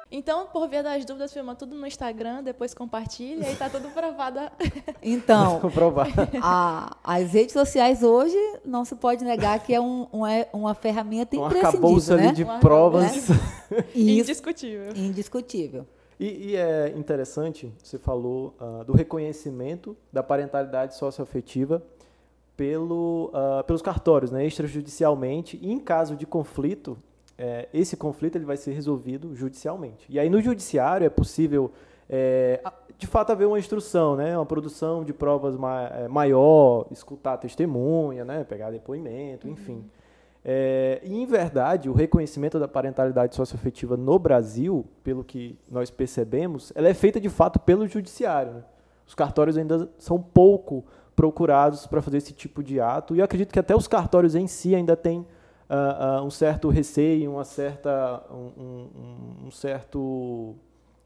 Então, 0.10 0.48
por 0.48 0.68
via 0.70 0.82
das 0.82 1.04
dúvidas, 1.04 1.34
filma 1.34 1.54
tudo 1.54 1.76
no 1.76 1.86
Instagram, 1.86 2.42
depois 2.42 2.74
compartilha 2.74 3.52
e 3.52 3.56
tá 3.56 3.70
tudo 3.70 3.90
provado. 3.90 4.40
Então, 5.02 5.62
a, 6.42 6.98
as 7.04 7.32
redes 7.32 7.54
sociais 7.54 8.04
hoje 8.04 8.38
não 8.66 8.84
se 8.84 8.96
pode 8.96 9.24
negar 9.24 9.60
que 9.60 9.74
é 9.74 9.80
um, 9.80 10.08
um, 10.12 10.26
é 10.26 10.48
uma 10.52 10.74
ferramenta 10.74 11.36
imprescindível, 11.36 12.16
um 12.16 12.18
né? 12.18 12.28
ali 12.28 12.36
de 12.36 12.44
um 12.44 12.60
provas. 12.60 13.28
Né? 13.70 13.84
Indiscutível. 13.94 14.94
Indiscutível. 14.96 15.86
E, 16.18 16.52
e, 16.52 16.56
é 16.56 16.94
interessante, 16.96 17.72
você 17.84 17.98
falou 17.98 18.56
uh, 18.60 18.86
do 18.86 18.94
reconhecimento 18.94 19.96
da 20.12 20.24
parentalidade 20.24 20.96
socioafetiva 20.96 21.84
pelo, 22.56 23.30
uh, 23.34 23.64
pelos 23.66 23.82
cartórios, 23.82 24.32
né, 24.32 24.46
extrajudicialmente, 24.46 25.60
e 25.62 25.72
em 25.72 25.78
caso 25.78 26.16
de 26.16 26.26
conflito, 26.26 26.98
é, 27.38 27.70
esse 27.74 27.96
conflito 27.96 28.36
ele 28.36 28.46
vai 28.46 28.58
ser 28.58 28.72
resolvido 28.72 29.36
judicialmente. 29.36 30.06
E 30.10 30.20
aí 30.20 30.30
no 30.30 30.42
judiciário 30.42 31.06
é 31.06 31.10
possível, 31.10 31.72
é, 32.10 32.62
de 32.98 33.06
fato, 33.06 33.32
haver 33.32 33.46
uma 33.46 33.60
instrução, 33.60 34.16
né, 34.16 34.36
uma 34.36 34.46
produção 34.46 35.04
de 35.04 35.14
provas 35.14 35.56
ma 35.56 35.88
é, 35.88 36.08
maior, 36.08 36.88
escutar 36.92 37.34
a 37.34 37.38
testemunha, 37.38 38.26
né, 38.26 38.44
pegar 38.44 38.72
depoimento, 38.72 39.48
uhum. 39.48 39.54
enfim. 39.54 39.86
É, 40.44 41.02
e, 41.04 41.14
em 41.14 41.26
verdade, 41.26 41.90
o 41.90 41.94
reconhecimento 41.94 42.58
da 42.58 42.68
parentalidade 42.68 43.36
socioafetiva 43.36 43.98
no 43.98 44.18
Brasil, 44.18 44.86
pelo 45.04 45.24
que 45.24 45.60
nós 45.70 45.92
percebemos, 45.92 46.72
ela 46.74 46.88
é 46.88 46.94
feita 46.94 47.20
de 47.20 47.30
fato 47.30 47.60
pelo 47.60 47.86
judiciário. 47.86 48.54
Né? 48.54 48.64
Os 49.06 49.14
cartórios 49.14 49.58
ainda 49.58 49.90
são 49.98 50.22
pouco 50.22 50.86
procurados 51.16 51.86
para 51.86 52.02
fazer 52.02 52.18
esse 52.18 52.32
tipo 52.32 52.64
de 52.64 52.80
ato, 52.80 53.16
e 53.16 53.20
eu 53.20 53.26
acredito 53.26 53.52
que 53.52 53.60
até 53.60 53.76
os 53.76 53.88
cartórios 53.88 54.36
em 54.36 54.48
si 54.48 54.74
ainda 54.74 54.96
têm 54.96 55.26
uh, 55.70 56.22
uh, 56.22 56.26
um 56.26 56.30
certo 56.30 56.70
receio, 56.70 57.32
uma 57.32 57.44
certa, 57.44 58.24
um, 58.32 58.52
um, 58.62 59.48
um 59.48 59.52
certo 59.52 60.56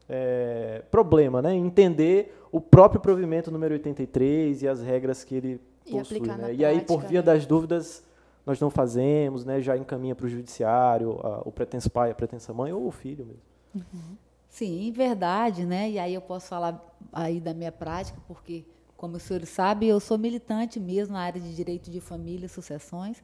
é, 0.08 0.82
problema, 0.90 1.40
né? 1.40 1.54
Entender 1.54 2.38
o 2.50 2.60
próprio 2.60 3.00
provimento 3.00 3.50
número 3.50 3.74
83 3.74 4.62
e 4.62 4.68
as 4.68 4.82
regras 4.82 5.24
que 5.24 5.34
ele 5.34 5.60
e 5.86 5.92
possui. 5.92 6.20
Né? 6.20 6.54
e 6.54 6.64
aí, 6.64 6.80
por 6.80 7.00
via 7.00 7.20
né? 7.20 7.26
das 7.26 7.46
dúvidas, 7.46 8.04
nós 8.44 8.60
não 8.60 8.70
fazemos, 8.70 9.44
né? 9.44 9.60
já 9.60 9.76
encaminha 9.76 10.14
para 10.14 10.26
o 10.26 10.28
judiciário, 10.28 11.18
a, 11.22 11.40
o 11.48 11.52
pretenso 11.52 11.90
pai, 11.90 12.10
a 12.10 12.14
pretensa 12.14 12.52
mãe 12.52 12.72
ou 12.72 12.86
o 12.86 12.90
filho 12.90 13.24
mesmo. 13.24 13.42
Uhum. 13.74 14.16
Sim, 14.48 14.92
verdade, 14.92 15.64
né? 15.64 15.90
E 15.90 15.98
aí 15.98 16.12
eu 16.12 16.20
posso 16.20 16.48
falar 16.48 16.78
aí 17.10 17.40
da 17.40 17.54
minha 17.54 17.72
prática, 17.72 18.20
porque, 18.28 18.66
como 18.98 19.16
os 19.16 19.22
senhores 19.22 19.48
sabem, 19.48 19.88
eu 19.88 19.98
sou 19.98 20.18
militante 20.18 20.78
mesmo 20.78 21.14
na 21.14 21.20
área 21.20 21.40
de 21.40 21.54
direito 21.56 21.90
de 21.90 22.00
família 22.00 22.44
e 22.44 22.48
sucessões 22.50 23.22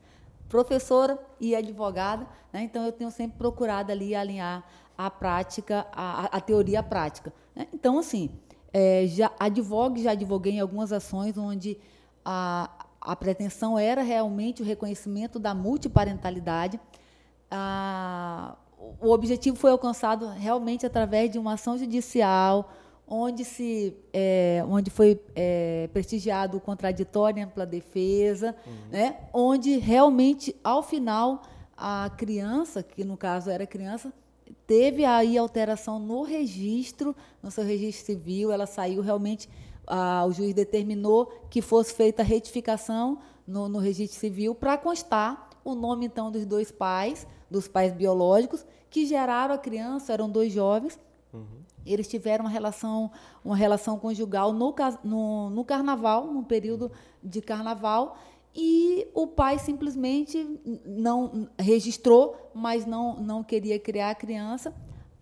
professora 0.48 1.18
e 1.40 1.54
advogada, 1.54 2.26
né? 2.52 2.62
então 2.62 2.84
eu 2.84 2.92
tenho 2.92 3.10
sempre 3.10 3.36
procurado 3.38 3.92
ali 3.92 4.14
alinhar 4.14 4.64
a 4.96 5.10
prática, 5.10 5.86
a, 5.92 6.24
a 6.36 6.40
teoria 6.40 6.80
à 6.80 6.82
prática. 6.82 7.32
Né? 7.54 7.68
Então, 7.72 7.98
assim, 7.98 8.30
é, 8.72 9.06
já 9.06 9.30
advogue, 9.38 10.02
já 10.02 10.12
advoguei 10.12 10.54
em 10.54 10.60
algumas 10.60 10.92
ações 10.92 11.38
onde 11.38 11.78
a, 12.24 12.68
a 13.00 13.14
pretensão 13.14 13.78
era 13.78 14.02
realmente 14.02 14.62
o 14.62 14.64
reconhecimento 14.64 15.38
da 15.38 15.54
multiparentalidade. 15.54 16.80
A, 17.50 18.56
o 19.00 19.10
objetivo 19.10 19.56
foi 19.56 19.70
alcançado 19.70 20.26
realmente 20.28 20.84
através 20.84 21.30
de 21.30 21.38
uma 21.38 21.54
ação 21.54 21.78
judicial, 21.78 22.72
onde, 23.08 23.44
se, 23.44 23.96
é, 24.12 24.62
onde 24.68 24.90
foi 24.90 25.20
é, 25.34 25.88
prestigiado 25.92 26.56
o 26.56 26.60
contraditório 26.60 27.40
e 27.40 27.42
ampla 27.42 27.64
defesa, 27.64 28.54
uhum. 28.66 28.90
né, 28.90 29.16
onde 29.32 29.78
realmente, 29.78 30.54
ao 30.62 30.82
final, 30.82 31.42
a 31.76 32.10
criança, 32.16 32.82
que 32.82 33.04
no 33.04 33.16
caso 33.16 33.50
era 33.50 33.66
criança, 33.66 34.12
teve 34.66 35.04
aí 35.04 35.38
alteração 35.38 35.98
no 35.98 36.22
registro, 36.22 37.14
no 37.42 37.50
seu 37.50 37.64
registro 37.64 38.06
civil, 38.06 38.52
ela 38.52 38.66
saiu 38.66 39.00
realmente, 39.00 39.48
a, 39.86 40.24
o 40.26 40.32
juiz 40.32 40.52
determinou 40.52 41.26
que 41.48 41.62
fosse 41.62 41.94
feita 41.94 42.22
a 42.22 42.24
retificação 42.24 43.18
no, 43.46 43.68
no 43.68 43.78
registro 43.78 44.18
civil 44.18 44.54
para 44.54 44.76
constar 44.76 45.48
o 45.64 45.74
nome, 45.74 46.06
então, 46.06 46.30
dos 46.30 46.44
dois 46.46 46.70
pais, 46.70 47.26
dos 47.50 47.68
pais 47.68 47.92
biológicos, 47.92 48.64
que 48.90 49.06
geraram 49.06 49.54
a 49.54 49.58
criança, 49.58 50.12
eram 50.12 50.28
dois 50.28 50.52
jovens, 50.52 50.98
uhum. 51.32 51.44
Eles 51.90 52.06
tiveram 52.06 52.44
uma 52.44 52.50
relação, 52.50 53.10
uma 53.44 53.56
relação 53.56 53.98
conjugal 53.98 54.52
no, 54.52 54.74
no, 55.02 55.50
no 55.50 55.64
carnaval, 55.64 56.26
no 56.26 56.44
período 56.44 56.90
de 57.22 57.40
carnaval, 57.40 58.16
e 58.54 59.06
o 59.14 59.26
pai 59.26 59.58
simplesmente 59.58 60.60
não 60.84 61.48
registrou, 61.58 62.50
mas 62.54 62.84
não, 62.84 63.16
não 63.20 63.44
queria 63.44 63.78
criar 63.78 64.10
a 64.10 64.14
criança. 64.14 64.74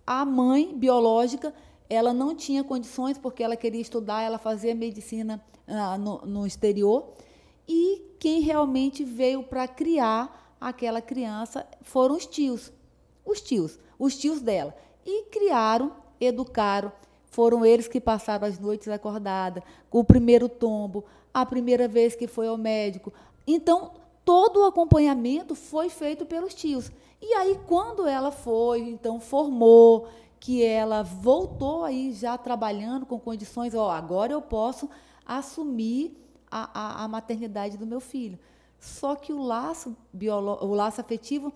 A 0.05 0.25
mãe 0.25 0.75
biológica, 0.75 1.53
ela 1.89 2.13
não 2.13 2.33
tinha 2.33 2.63
condições 2.63 3.17
porque 3.17 3.43
ela 3.43 3.55
queria 3.55 3.81
estudar, 3.81 4.23
ela 4.23 4.39
fazia 4.39 4.73
medicina 4.73 5.43
ah, 5.67 5.97
no, 5.97 6.25
no 6.25 6.47
exterior. 6.47 7.13
E 7.67 8.01
quem 8.19 8.41
realmente 8.41 9.03
veio 9.03 9.43
para 9.43 9.67
criar 9.67 10.55
aquela 10.59 11.01
criança 11.01 11.67
foram 11.81 12.15
os 12.15 12.25
tios, 12.25 12.71
os 13.25 13.41
tios, 13.41 13.77
os 13.99 14.17
tios 14.17 14.41
dela. 14.41 14.75
E 15.05 15.25
criaram 15.25 15.91
educaram. 16.19 16.91
Foram 17.29 17.65
eles 17.65 17.87
que 17.87 17.99
passaram 17.99 18.47
as 18.47 18.57
noites 18.59 18.87
acordadas, 18.87 19.63
com 19.89 19.99
o 19.99 20.03
primeiro 20.03 20.49
tombo, 20.49 21.05
a 21.33 21.45
primeira 21.45 21.87
vez 21.87 22.15
que 22.15 22.27
foi 22.27 22.47
ao 22.47 22.57
médico. 22.57 23.13
Então, 23.45 23.91
todo 24.25 24.61
o 24.61 24.65
acompanhamento 24.65 25.55
foi 25.55 25.89
feito 25.89 26.25
pelos 26.25 26.53
tios. 26.53 26.91
E 27.21 27.33
aí, 27.33 27.59
quando 27.67 28.07
ela 28.07 28.31
foi, 28.31 28.81
então, 28.81 29.19
formou, 29.19 30.07
que 30.39 30.63
ela 30.63 31.03
voltou 31.03 31.83
aí 31.83 32.13
já 32.13 32.37
trabalhando 32.37 33.05
com 33.05 33.19
condições, 33.19 33.73
ó, 33.73 33.89
agora 33.89 34.33
eu 34.33 34.41
posso 34.41 34.89
assumir 35.25 36.17
a, 36.49 36.69
a, 36.73 37.03
a 37.03 37.07
maternidade 37.07 37.77
do 37.77 37.85
meu 37.85 37.99
filho. 37.99 38.39
Só 38.79 39.15
que 39.15 39.33
o 39.33 39.41
laço, 39.41 39.95
biolo, 40.13 40.57
o 40.61 40.73
laço 40.73 41.01
afetivo 41.01 41.51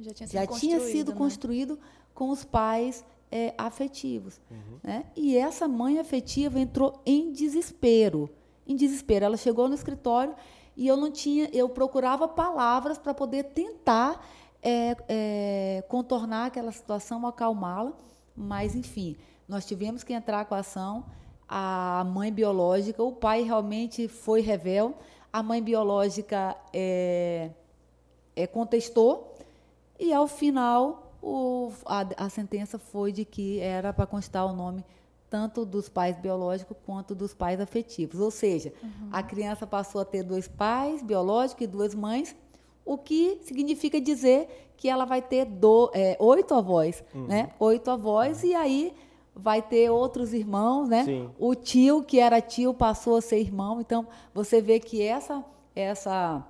já 0.00 0.12
tinha 0.12 0.26
sido, 0.26 0.32
já 0.32 0.46
construído, 0.46 0.78
tinha 0.78 0.92
sido 0.92 1.12
né? 1.12 1.18
construído 1.18 1.78
com 2.14 2.30
os 2.30 2.44
pais 2.44 3.04
é, 3.30 3.54
afetivos. 3.56 4.40
Uhum. 4.50 4.78
Né? 4.82 5.04
E 5.16 5.36
essa 5.36 5.68
mãe 5.68 5.98
afetiva 5.98 6.58
entrou 6.58 7.00
em 7.06 7.32
desespero. 7.32 8.28
Em 8.66 8.74
desespero. 8.74 9.24
Ela 9.24 9.36
chegou 9.36 9.68
no 9.68 9.74
escritório 9.74 10.34
e 10.76 10.86
eu 10.86 10.96
não 10.96 11.10
tinha, 11.10 11.48
eu 11.52 11.68
procurava 11.68 12.26
palavras 12.26 12.98
para 12.98 13.14
poder 13.14 13.44
tentar 13.44 14.26
é, 14.62 14.96
é, 15.08 15.84
contornar 15.88 16.46
aquela 16.46 16.72
situação, 16.72 17.26
acalmá-la. 17.26 17.92
Mas, 18.36 18.74
enfim, 18.74 19.16
nós 19.48 19.66
tivemos 19.66 20.02
que 20.02 20.12
entrar 20.12 20.44
com 20.44 20.54
a 20.54 20.58
ação. 20.58 21.04
A 21.48 22.04
mãe 22.06 22.32
biológica, 22.32 23.02
o 23.02 23.12
pai 23.12 23.42
realmente 23.42 24.08
foi 24.08 24.40
revel. 24.40 24.96
A 25.32 25.42
mãe 25.42 25.62
biológica 25.62 26.56
é, 26.72 27.50
é, 28.34 28.46
contestou, 28.46 29.34
E 29.98 30.12
ao 30.12 30.26
final, 30.26 31.09
o, 31.22 31.72
a, 31.84 32.24
a 32.24 32.28
sentença 32.28 32.78
foi 32.78 33.12
de 33.12 33.24
que 33.24 33.58
era 33.60 33.92
para 33.92 34.06
constar 34.06 34.46
o 34.46 34.52
nome 34.54 34.84
tanto 35.28 35.64
dos 35.64 35.88
pais 35.88 36.16
biológicos 36.16 36.76
quanto 36.84 37.14
dos 37.14 37.32
pais 37.32 37.60
afetivos. 37.60 38.20
Ou 38.20 38.30
seja, 38.30 38.72
uhum. 38.82 39.08
a 39.12 39.22
criança 39.22 39.66
passou 39.66 40.00
a 40.00 40.04
ter 40.04 40.24
dois 40.24 40.48
pais 40.48 41.02
biológicos 41.02 41.62
e 41.62 41.66
duas 41.68 41.94
mães, 41.94 42.34
o 42.84 42.98
que 42.98 43.38
significa 43.44 44.00
dizer 44.00 44.72
que 44.76 44.88
ela 44.88 45.04
vai 45.04 45.22
ter 45.22 45.44
do, 45.44 45.90
é, 45.94 46.16
oito 46.18 46.54
avós, 46.54 47.04
uhum. 47.14 47.26
né? 47.26 47.50
Oito 47.60 47.90
avós, 47.90 48.42
uhum. 48.42 48.48
e 48.48 48.54
aí 48.54 48.94
vai 49.34 49.62
ter 49.62 49.88
outros 49.90 50.34
irmãos, 50.34 50.88
né? 50.88 51.04
Sim. 51.04 51.30
O 51.38 51.54
tio, 51.54 52.02
que 52.02 52.18
era 52.18 52.40
tio, 52.40 52.74
passou 52.74 53.16
a 53.16 53.20
ser 53.20 53.38
irmão. 53.38 53.80
Então, 53.80 54.06
você 54.34 54.60
vê 54.60 54.80
que 54.80 55.00
essa, 55.02 55.44
essa 55.76 56.44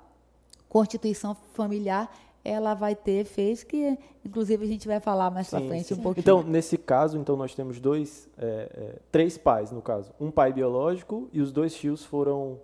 constituição 0.69 1.37
familiar 1.53 2.11
ela 2.45 2.75
vai 2.75 2.95
ter 2.95 3.21
efeitos 3.21 3.63
que, 3.63 3.99
inclusive, 4.25 4.65
a 4.65 4.69
gente 4.69 4.89
vai 4.89 5.01
falar 5.01 5.31
mais 5.31 5.49
para 5.51 5.61
frente 5.61 5.89
sim. 5.89 5.95
um 5.95 5.99
pouquinho. 5.99 6.23
Então, 6.23 6.43
nesse 6.43 6.79
caso, 6.79 7.19
então 7.19 7.37
nós 7.37 7.55
temos 7.55 7.79
dois, 7.79 8.29
é, 8.39 8.71
é, 8.75 8.99
três 9.13 9.37
pais, 9.37 9.71
no 9.71 9.83
caso. 9.83 10.13
Um 10.19 10.31
pai 10.31 10.53
biológico 10.53 11.29
e 11.33 11.41
os 11.41 11.53
dois 11.53 11.75
tios 11.75 12.05
foram 12.05 12.59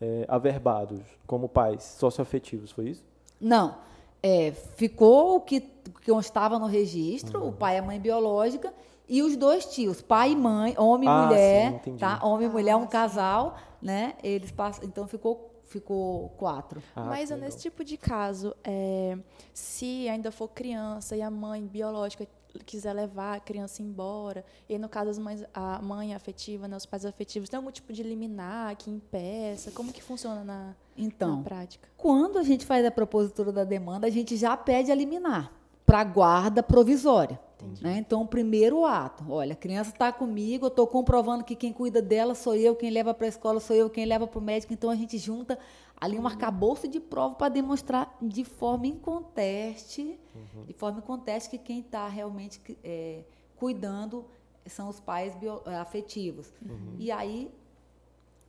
é, 0.00 0.24
averbados 0.28 1.00
como 1.26 1.48
pais 1.48 1.82
socioafetivos, 1.82 2.70
foi 2.70 2.90
isso? 2.90 3.04
Não. 3.40 3.76
É, 4.22 4.52
ficou 4.76 5.36
o 5.36 5.40
que, 5.40 5.60
que 5.60 6.10
constava 6.10 6.58
no 6.58 6.66
registro, 6.66 7.40
uhum. 7.40 7.48
o 7.48 7.52
pai 7.52 7.76
e 7.76 7.78
a 7.78 7.82
mãe 7.82 8.00
biológica, 8.00 8.72
e 9.08 9.22
os 9.22 9.36
dois 9.36 9.66
tios, 9.66 10.00
pai 10.00 10.32
e 10.32 10.36
mãe, 10.36 10.74
homem 10.78 11.08
e 11.08 11.12
ah, 11.12 11.26
mulher, 11.26 11.80
sim, 11.84 11.96
tá? 11.96 12.20
Homem 12.22 12.48
e 12.48 12.50
mulher, 12.50 12.74
um 12.76 12.86
casal, 12.86 13.56
né? 13.82 14.14
Eles 14.22 14.50
passam, 14.50 14.82
então 14.84 15.06
ficou 15.06 15.53
ficou 15.74 16.28
quatro. 16.30 16.80
Ah, 16.94 17.04
Mas 17.04 17.30
nesse 17.30 17.58
tipo 17.58 17.84
de 17.84 17.96
caso, 17.96 18.54
é, 18.62 19.18
se 19.52 20.08
ainda 20.08 20.30
for 20.30 20.48
criança 20.48 21.16
e 21.16 21.22
a 21.22 21.30
mãe 21.30 21.66
biológica 21.66 22.26
quiser 22.64 22.92
levar 22.92 23.36
a 23.36 23.40
criança 23.40 23.82
embora, 23.82 24.44
e 24.68 24.78
no 24.78 24.88
caso 24.88 25.10
as 25.10 25.18
mães, 25.18 25.44
a 25.52 25.82
mãe 25.82 26.14
afetiva, 26.14 26.68
né, 26.68 26.76
os 26.76 26.86
pais 26.86 27.04
afetivos, 27.04 27.48
tem 27.48 27.56
algum 27.56 27.72
tipo 27.72 27.92
de 27.92 28.04
liminar 28.04 28.76
que 28.76 28.88
impeça? 28.88 29.72
Como 29.72 29.92
que 29.92 30.00
funciona 30.00 30.44
na, 30.44 30.76
então, 30.96 31.38
na 31.38 31.42
prática? 31.42 31.88
Quando 31.96 32.38
a 32.38 32.44
gente 32.44 32.64
faz 32.64 32.86
a 32.86 32.90
propositura 32.92 33.50
da 33.50 33.64
demanda, 33.64 34.06
a 34.06 34.10
gente 34.10 34.36
já 34.36 34.56
pede 34.56 34.92
a 34.92 34.94
liminar 34.94 35.52
para 35.84 36.04
guarda 36.04 36.62
provisória. 36.62 37.40
Né? 37.80 37.98
Então, 37.98 38.22
o 38.22 38.26
primeiro 38.26 38.84
ato, 38.84 39.24
olha, 39.30 39.52
a 39.52 39.56
criança 39.56 39.90
está 39.90 40.12
comigo, 40.12 40.66
eu 40.66 40.68
estou 40.68 40.86
comprovando 40.86 41.44
que 41.44 41.54
quem 41.54 41.72
cuida 41.72 42.02
dela 42.02 42.34
sou 42.34 42.54
eu, 42.54 42.74
quem 42.74 42.90
leva 42.90 43.14
para 43.14 43.26
a 43.26 43.28
escola 43.28 43.60
sou 43.60 43.74
eu, 43.74 43.88
quem 43.88 44.04
leva 44.04 44.26
para 44.26 44.38
o 44.38 44.42
médico, 44.42 44.72
então 44.72 44.90
a 44.90 44.94
gente 44.94 45.16
junta 45.18 45.58
ali 45.96 46.18
um 46.18 46.26
arcabouço 46.26 46.88
de 46.88 47.00
prova 47.00 47.34
para 47.34 47.48
demonstrar 47.48 48.16
de 48.20 48.44
forma 48.44 48.86
inconteste, 48.86 50.18
uhum. 50.34 50.64
de 50.64 50.72
forma 50.74 50.98
inconteste 50.98 51.50
que 51.50 51.58
quem 51.58 51.80
está 51.80 52.06
realmente 52.08 52.60
é, 52.82 53.24
cuidando 53.56 54.24
são 54.66 54.88
os 54.88 55.00
pais 55.00 55.34
bio, 55.36 55.62
é, 55.66 55.76
afetivos. 55.76 56.52
Uhum. 56.62 56.96
E 56.98 57.10
aí 57.10 57.50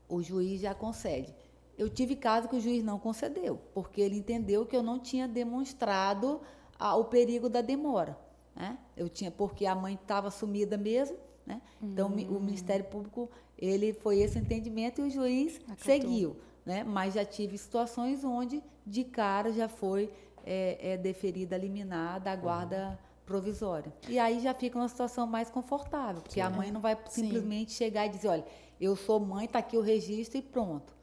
o 0.09 0.21
juiz 0.21 0.61
já 0.61 0.73
concede. 0.73 1.33
Eu 1.77 1.89
tive 1.89 2.15
caso 2.15 2.47
que 2.47 2.55
o 2.55 2.59
juiz 2.59 2.83
não 2.83 2.97
concedeu, 2.97 3.59
porque 3.73 3.99
ele 4.01 4.17
entendeu 4.17 4.65
que 4.65 4.75
eu 4.75 4.83
não 4.83 4.97
tinha 4.97 5.27
demonstrado 5.27 6.41
a, 6.79 6.95
o 6.95 7.05
perigo 7.05 7.49
da 7.49 7.61
demora. 7.61 8.17
Né? 8.55 8.77
Eu 8.95 9.09
tinha 9.09 9.29
porque 9.29 9.65
a 9.65 9.75
mãe 9.75 9.95
estava 9.95 10.31
sumida 10.31 10.77
mesmo, 10.77 11.17
né? 11.45 11.61
Então 11.81 12.07
hum. 12.07 12.37
o 12.37 12.39
Ministério 12.39 12.85
Público 12.85 13.29
ele 13.57 13.93
foi 13.93 14.19
esse 14.19 14.39
entendimento 14.39 15.01
e 15.01 15.07
o 15.07 15.09
juiz 15.09 15.57
Acatou. 15.57 15.77
seguiu, 15.77 16.37
né? 16.65 16.83
Mas 16.83 17.13
já 17.13 17.25
tive 17.25 17.57
situações 17.57 18.23
onde 18.23 18.63
de 18.85 19.03
cara 19.03 19.51
já 19.51 19.67
foi 19.67 20.11
é, 20.45 20.93
é 20.93 20.97
deferida 20.97 21.55
a 21.55 21.59
liminar 21.59 22.21
da 22.21 22.35
guarda 22.35 22.89
uhum. 22.89 22.97
provisória. 23.25 23.91
E 24.07 24.19
aí 24.19 24.39
já 24.39 24.53
fica 24.53 24.77
uma 24.77 24.87
situação 24.87 25.25
mais 25.25 25.49
confortável, 25.49 26.21
porque 26.21 26.35
Sim. 26.35 26.41
a 26.41 26.49
mãe 26.49 26.71
não 26.71 26.79
vai 26.79 26.97
simplesmente 27.09 27.71
Sim. 27.71 27.77
chegar 27.77 28.05
e 28.05 28.09
dizer, 28.09 28.27
olha, 28.27 28.45
eu 28.79 28.95
sou 28.95 29.19
mãe, 29.19 29.45
está 29.45 29.59
aqui 29.59 29.77
o 29.77 29.81
registro 29.81 30.37
e 30.37 30.41
pronto. 30.41 30.93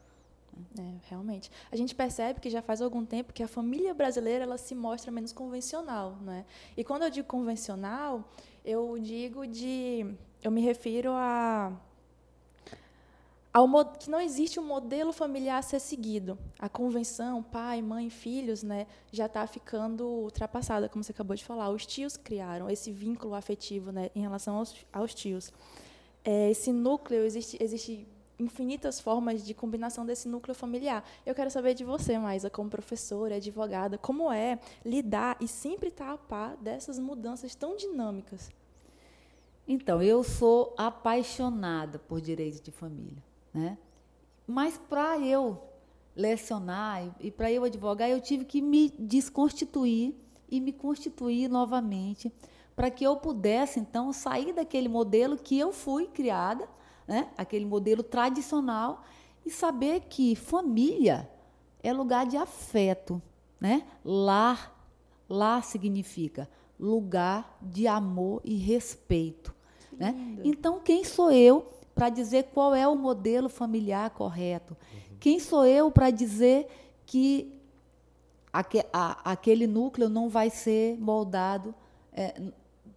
É, 0.77 0.95
realmente. 1.09 1.51
A 1.71 1.75
gente 1.75 1.93
percebe 1.93 2.39
que 2.39 2.49
já 2.49 2.61
faz 2.61 2.81
algum 2.81 3.05
tempo 3.05 3.33
que 3.33 3.43
a 3.43 3.47
família 3.47 3.93
brasileira 3.93 4.43
ela 4.43 4.57
se 4.57 4.75
mostra 4.75 5.11
menos 5.11 5.31
convencional, 5.31 6.17
né? 6.21 6.45
E 6.75 6.83
quando 6.83 7.03
eu 7.03 7.09
digo 7.09 7.27
convencional, 7.27 8.23
eu 8.65 8.97
digo 8.99 9.45
de, 9.45 10.15
eu 10.41 10.51
me 10.51 10.61
refiro 10.61 11.11
a 11.11 11.71
ao 13.53 13.85
que 13.85 14.09
não 14.09 14.19
existe 14.19 14.59
um 14.59 14.65
modelo 14.65 15.13
familiar 15.13 15.59
a 15.59 15.61
ser 15.61 15.79
seguido. 15.79 16.39
A 16.57 16.67
convenção, 16.67 17.43
pai, 17.43 17.83
mãe, 17.83 18.09
filhos, 18.09 18.63
né, 18.63 18.87
já 19.11 19.27
está 19.27 19.45
ficando 19.45 20.07
ultrapassada, 20.07 20.89
como 20.89 21.03
você 21.03 21.11
acabou 21.11 21.35
de 21.35 21.45
falar. 21.45 21.69
Os 21.69 21.85
tios 21.85 22.17
criaram 22.17 22.67
esse 22.67 22.91
vínculo 22.91 23.35
afetivo, 23.35 23.91
né, 23.91 24.09
em 24.15 24.21
relação 24.21 24.55
aos, 24.55 24.75
aos 24.91 25.13
tios. 25.13 25.53
É, 26.25 26.49
esse 26.49 26.71
núcleo 26.71 27.23
existe, 27.23 27.61
existe 27.61 28.07
infinitas 28.39 28.99
formas 28.99 29.43
de 29.45 29.53
combinação 29.53 30.05
desse 30.05 30.27
núcleo 30.27 30.55
familiar. 30.55 31.03
Eu 31.25 31.35
quero 31.35 31.51
saber 31.51 31.73
de 31.73 31.83
você, 31.83 32.17
Maisa, 32.17 32.49
como 32.49 32.69
professora, 32.69 33.35
advogada, 33.35 33.97
como 33.97 34.31
é 34.31 34.59
lidar 34.83 35.37
e 35.39 35.47
sempre 35.47 35.89
estar 35.89 36.11
a 36.11 36.17
par 36.17 36.57
dessas 36.57 36.99
mudanças 36.99 37.55
tão 37.55 37.75
dinâmicas? 37.75 38.51
Então, 39.67 40.01
eu 40.01 40.23
sou 40.23 40.73
apaixonada 40.77 41.97
por 41.97 42.19
direito 42.19 42.61
de 42.61 42.71
família, 42.71 43.23
né? 43.53 43.77
Mas 44.45 44.77
para 44.77 45.17
eu 45.19 45.61
lecionar 46.15 47.15
e 47.19 47.31
para 47.31 47.51
eu 47.51 47.63
advogar, 47.63 48.09
eu 48.09 48.19
tive 48.19 48.45
que 48.45 48.61
me 48.61 48.89
desconstituir 48.99 50.13
e 50.49 50.59
me 50.59 50.71
constituir 50.71 51.49
novamente 51.49 52.31
para 52.75 52.91
que 52.91 53.03
eu 53.03 53.15
pudesse 53.15 53.79
então 53.79 54.11
sair 54.11 54.53
daquele 54.53 54.89
modelo 54.89 55.37
que 55.37 55.57
eu 55.57 55.71
fui 55.71 56.07
criada, 56.07 56.67
né? 57.07 57.29
aquele 57.37 57.65
modelo 57.65 58.03
tradicional, 58.03 59.03
e 59.45 59.49
saber 59.49 60.01
que 60.09 60.35
família 60.35 61.29
é 61.81 61.91
lugar 61.91 62.25
de 62.25 62.37
afeto. 62.37 63.21
Né? 63.59 63.83
Lar, 64.03 64.73
lar 65.29 65.63
significa 65.63 66.49
lugar 66.79 67.57
de 67.61 67.87
amor 67.87 68.41
e 68.43 68.55
respeito. 68.55 69.53
Né? 69.91 70.15
Então, 70.43 70.79
quem 70.79 71.03
sou 71.03 71.31
eu 71.31 71.67
para 71.93 72.09
dizer 72.09 72.49
qual 72.53 72.73
é 72.73 72.87
o 72.87 72.95
modelo 72.95 73.47
familiar 73.47 74.09
correto? 74.09 74.75
Uhum. 74.93 75.17
Quem 75.19 75.39
sou 75.39 75.65
eu 75.65 75.91
para 75.91 76.09
dizer 76.09 76.67
que 77.05 77.59
aque, 78.51 78.83
a, 78.91 79.31
aquele 79.31 79.67
núcleo 79.67 80.09
não 80.09 80.29
vai 80.29 80.49
ser 80.49 80.97
moldado 80.99 81.73
é, 82.11 82.41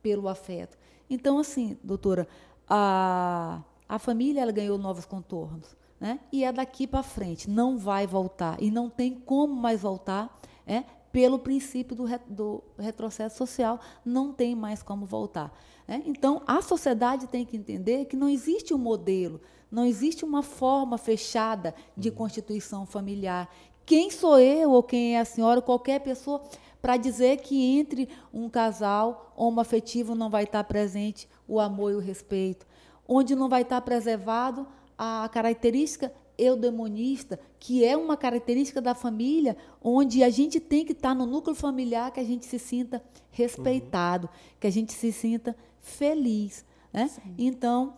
pelo 0.02 0.28
afeto? 0.28 0.78
Então, 1.08 1.38
assim, 1.38 1.76
doutora, 1.82 2.26
a 2.68 3.62
a 3.88 3.98
família 3.98 4.42
ela 4.42 4.52
ganhou 4.52 4.78
novos 4.78 5.04
contornos. 5.04 5.76
Né? 5.98 6.20
E 6.30 6.44
é 6.44 6.52
daqui 6.52 6.86
para 6.86 7.02
frente, 7.02 7.48
não 7.48 7.78
vai 7.78 8.06
voltar. 8.06 8.62
E 8.62 8.70
não 8.70 8.90
tem 8.90 9.14
como 9.14 9.54
mais 9.54 9.80
voltar 9.80 10.38
é, 10.66 10.84
pelo 11.10 11.38
princípio 11.38 11.96
do, 11.96 12.04
re, 12.04 12.18
do 12.28 12.62
retrocesso 12.78 13.38
social, 13.38 13.80
não 14.04 14.32
tem 14.32 14.54
mais 14.54 14.82
como 14.82 15.06
voltar. 15.06 15.50
Né? 15.88 16.02
Então, 16.04 16.42
a 16.46 16.60
sociedade 16.60 17.26
tem 17.26 17.44
que 17.44 17.56
entender 17.56 18.04
que 18.04 18.16
não 18.16 18.28
existe 18.28 18.74
um 18.74 18.78
modelo, 18.78 19.40
não 19.70 19.86
existe 19.86 20.24
uma 20.24 20.42
forma 20.42 20.98
fechada 20.98 21.74
de 21.96 22.10
uhum. 22.10 22.16
constituição 22.16 22.84
familiar. 22.84 23.48
Quem 23.86 24.10
sou 24.10 24.38
eu 24.38 24.72
ou 24.72 24.82
quem 24.82 25.16
é 25.16 25.20
a 25.20 25.24
senhora, 25.24 25.62
qualquer 25.62 26.00
pessoa, 26.00 26.42
para 26.82 26.96
dizer 26.96 27.38
que 27.38 27.78
entre 27.78 28.08
um 28.32 28.48
casal 28.48 29.32
homoafetivo 29.36 30.14
não 30.14 30.28
vai 30.28 30.44
estar 30.44 30.62
presente 30.64 31.28
o 31.48 31.58
amor 31.58 31.92
e 31.92 31.96
o 31.96 32.00
respeito, 32.00 32.66
onde 33.08 33.34
não 33.34 33.48
vai 33.48 33.62
estar 33.62 33.80
preservado 33.80 34.66
a 34.98 35.28
característica 35.32 36.12
eudemonista, 36.38 37.38
que 37.58 37.84
é 37.84 37.96
uma 37.96 38.16
característica 38.16 38.80
da 38.80 38.94
família, 38.94 39.56
onde 39.82 40.22
a 40.22 40.30
gente 40.30 40.60
tem 40.60 40.84
que 40.84 40.92
estar 40.92 41.14
no 41.14 41.26
núcleo 41.26 41.54
familiar, 41.54 42.10
que 42.10 42.20
a 42.20 42.24
gente 42.24 42.44
se 42.44 42.58
sinta 42.58 43.02
respeitado, 43.30 44.26
uhum. 44.26 44.32
que 44.60 44.66
a 44.66 44.70
gente 44.70 44.92
se 44.92 45.12
sinta 45.12 45.56
feliz. 45.80 46.64
Né? 46.92 47.10
Então, 47.38 47.94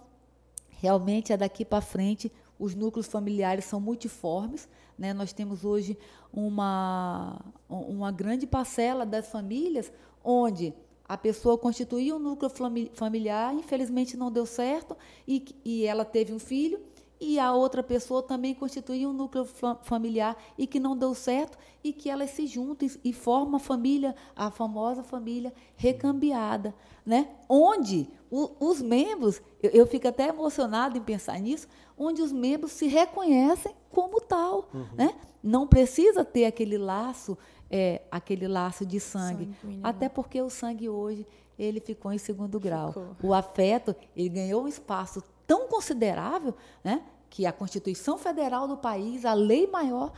realmente 0.68 1.32
é 1.32 1.36
daqui 1.36 1.64
para 1.64 1.80
frente, 1.80 2.30
os 2.58 2.74
núcleos 2.74 3.06
familiares 3.06 3.64
são 3.64 3.80
multiformes. 3.80 4.68
Né? 4.96 5.12
Nós 5.12 5.32
temos 5.32 5.64
hoje 5.64 5.98
uma, 6.32 7.40
uma 7.68 8.12
grande 8.12 8.46
parcela 8.46 9.04
das 9.04 9.28
famílias 9.28 9.92
onde 10.22 10.74
a 11.08 11.16
pessoa 11.16 11.56
constituía 11.56 12.14
um 12.14 12.18
núcleo 12.18 12.52
familiar, 12.92 13.54
infelizmente 13.54 14.16
não 14.16 14.30
deu 14.30 14.44
certo, 14.44 14.96
e, 15.26 15.44
e 15.64 15.86
ela 15.86 16.04
teve 16.04 16.34
um 16.34 16.38
filho, 16.38 16.78
e 17.20 17.38
a 17.38 17.52
outra 17.52 17.82
pessoa 17.82 18.22
também 18.22 18.54
constituía 18.54 19.08
um 19.08 19.12
núcleo 19.12 19.44
familiar 19.82 20.36
e 20.56 20.66
que 20.66 20.78
não 20.78 20.96
deu 20.96 21.14
certo, 21.14 21.58
e 21.82 21.92
que 21.92 22.08
elas 22.08 22.30
se 22.30 22.46
juntam 22.46 22.86
e, 22.86 23.10
e 23.10 23.12
formam 23.12 23.56
a 23.56 23.60
família, 23.60 24.14
a 24.36 24.50
famosa 24.50 25.02
família 25.02 25.52
recambiada, 25.76 26.74
né? 27.04 27.28
onde 27.48 28.08
o, 28.30 28.50
os 28.60 28.80
membros, 28.80 29.40
eu, 29.62 29.70
eu, 29.70 29.86
fico 29.86 30.06
até 30.06 30.28
emocionada 30.28 30.98
em 30.98 31.02
pensar 31.02 31.40
nisso, 31.40 31.66
onde 31.96 32.22
os 32.22 32.30
membros 32.30 32.72
se 32.72 32.86
reconhecem 32.86 33.72
como 33.90 34.20
tal. 34.20 34.68
Uhum. 34.72 34.86
Né? 34.96 35.14
Não 35.42 35.66
precisa 35.66 36.24
ter 36.24 36.44
aquele 36.44 36.76
laço 36.76 37.36
é, 37.70 38.02
aquele 38.10 38.48
laço 38.48 38.84
de 38.84 38.98
sangue. 38.98 39.50
Até 39.82 40.08
porque 40.08 40.40
o 40.40 40.50
sangue 40.50 40.88
hoje 40.88 41.26
ele 41.58 41.80
ficou 41.80 42.12
em 42.12 42.18
segundo 42.18 42.58
grau. 42.60 42.88
Ficou. 42.92 43.16
O 43.22 43.34
afeto 43.34 43.94
ele 44.16 44.28
ganhou 44.28 44.62
um 44.62 44.68
espaço 44.68 45.22
tão 45.46 45.66
considerável, 45.68 46.54
né, 46.84 47.02
que 47.28 47.46
a 47.46 47.52
Constituição 47.52 48.16
Federal 48.16 48.68
do 48.68 48.76
país, 48.76 49.24
a 49.24 49.34
lei 49.34 49.66
maior, 49.66 50.12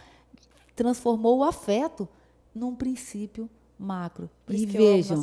transformou 0.76 1.38
o 1.38 1.44
afeto 1.44 2.08
num 2.54 2.74
princípio 2.74 3.48
macro. 3.78 4.28
Por 4.44 4.54
e 4.54 4.66
vejam, 4.66 5.22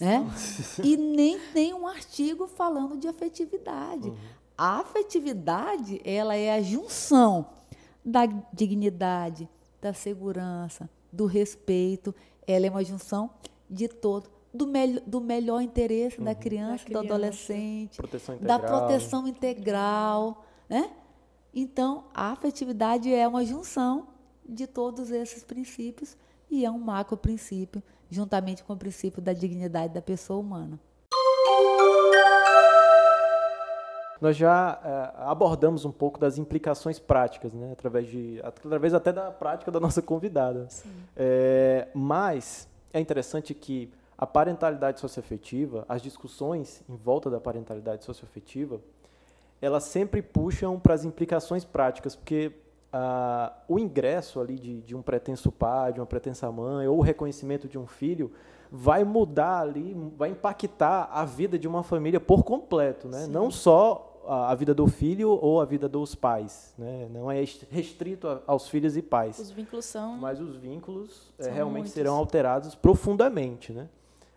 né? 0.00 0.30
e 0.84 0.96
nem 0.96 1.38
tem 1.52 1.72
um 1.72 1.86
artigo 1.86 2.46
falando 2.46 2.96
de 2.96 3.08
afetividade. 3.08 4.10
Uhum. 4.10 4.16
A 4.56 4.80
afetividade 4.80 6.00
ela 6.04 6.36
é 6.36 6.52
a 6.52 6.60
junção 6.60 7.46
da 8.04 8.26
dignidade, 8.52 9.48
da 9.80 9.92
segurança, 9.92 10.88
do 11.14 11.26
respeito. 11.26 12.14
Ela 12.46 12.66
é 12.66 12.70
uma 12.70 12.84
junção 12.84 13.30
de 13.70 13.88
todo 13.88 14.34
do, 14.54 14.68
me 14.68 15.00
do 15.00 15.20
melhor 15.20 15.60
interesse 15.60 16.18
uhum. 16.18 16.24
da, 16.24 16.34
criança, 16.34 16.84
da 16.84 16.84
criança, 16.84 17.06
do 17.06 17.12
adolescente, 17.12 17.96
proteção 17.96 18.38
da 18.38 18.58
proteção 18.58 19.26
integral, 19.26 20.46
né? 20.68 20.90
Então, 21.52 22.04
a 22.14 22.30
afetividade 22.30 23.12
é 23.12 23.26
uma 23.26 23.44
junção 23.44 24.08
de 24.48 24.66
todos 24.66 25.10
esses 25.10 25.42
princípios 25.42 26.16
e 26.50 26.64
é 26.64 26.70
um 26.70 26.78
macro 26.78 27.16
princípio, 27.16 27.82
juntamente 28.10 28.62
com 28.62 28.72
o 28.72 28.76
princípio 28.76 29.20
da 29.20 29.32
dignidade 29.32 29.92
da 29.92 30.02
pessoa 30.02 30.38
humana. 30.38 30.78
Nós 34.20 34.36
já 34.36 34.80
é, 34.84 35.22
abordamos 35.24 35.84
um 35.84 35.92
pouco 35.92 36.18
das 36.18 36.38
implicações 36.38 36.98
práticas, 36.98 37.52
né, 37.52 37.72
através, 37.72 38.06
de, 38.06 38.40
através 38.42 38.94
até 38.94 39.12
da 39.12 39.30
prática 39.30 39.70
da 39.70 39.80
nossa 39.80 40.00
convidada. 40.00 40.68
É, 41.16 41.88
mas 41.94 42.68
é 42.92 43.00
interessante 43.00 43.54
que 43.54 43.90
a 44.16 44.26
parentalidade 44.26 45.00
socioafetiva, 45.00 45.84
as 45.88 46.00
discussões 46.00 46.82
em 46.88 46.96
volta 46.96 47.28
da 47.28 47.40
parentalidade 47.40 48.04
socioafetiva, 48.04 48.80
elas 49.60 49.84
sempre 49.84 50.22
puxam 50.22 50.78
para 50.78 50.94
as 50.94 51.04
implicações 51.04 51.64
práticas, 51.64 52.14
porque 52.14 52.52
ah, 52.92 53.52
o 53.66 53.78
ingresso 53.78 54.40
ali 54.40 54.54
de, 54.54 54.82
de, 54.82 54.94
um 54.94 55.02
pretenso 55.02 55.50
pai, 55.50 55.92
de 55.92 56.00
uma 56.00 56.06
pretensa 56.06 56.50
mãe, 56.52 56.86
ou 56.86 56.98
o 56.98 57.02
reconhecimento 57.02 57.66
de 57.66 57.76
um 57.76 57.86
filho, 57.86 58.30
vai 58.76 59.04
mudar 59.04 59.60
ali, 59.60 59.96
vai 60.16 60.30
impactar 60.30 61.08
a 61.12 61.24
vida 61.24 61.56
de 61.56 61.68
uma 61.68 61.84
família 61.84 62.18
por 62.18 62.42
completo, 62.42 63.06
né? 63.06 63.24
Não 63.28 63.48
só 63.48 64.20
a, 64.26 64.52
vida 64.56 64.74
do 64.74 64.88
filho 64.88 65.30
ou 65.30 65.60
a 65.60 65.64
vida 65.64 65.88
dos 65.88 66.16
pais, 66.16 66.74
né? 66.76 67.06
Não 67.08 67.30
é 67.30 67.44
restrito 67.70 68.42
aos 68.44 68.68
filhos 68.68 68.96
e 68.96 69.02
pais. 69.02 69.38
Os 69.38 69.52
vínculos 69.52 69.84
são. 69.84 70.16
Mas 70.16 70.40
os 70.40 70.56
vínculos 70.56 71.32
é, 71.38 71.50
realmente 71.50 71.82
muitos. 71.82 71.92
serão 71.92 72.16
alterados 72.16 72.74
profundamente, 72.74 73.72
né? 73.72 73.88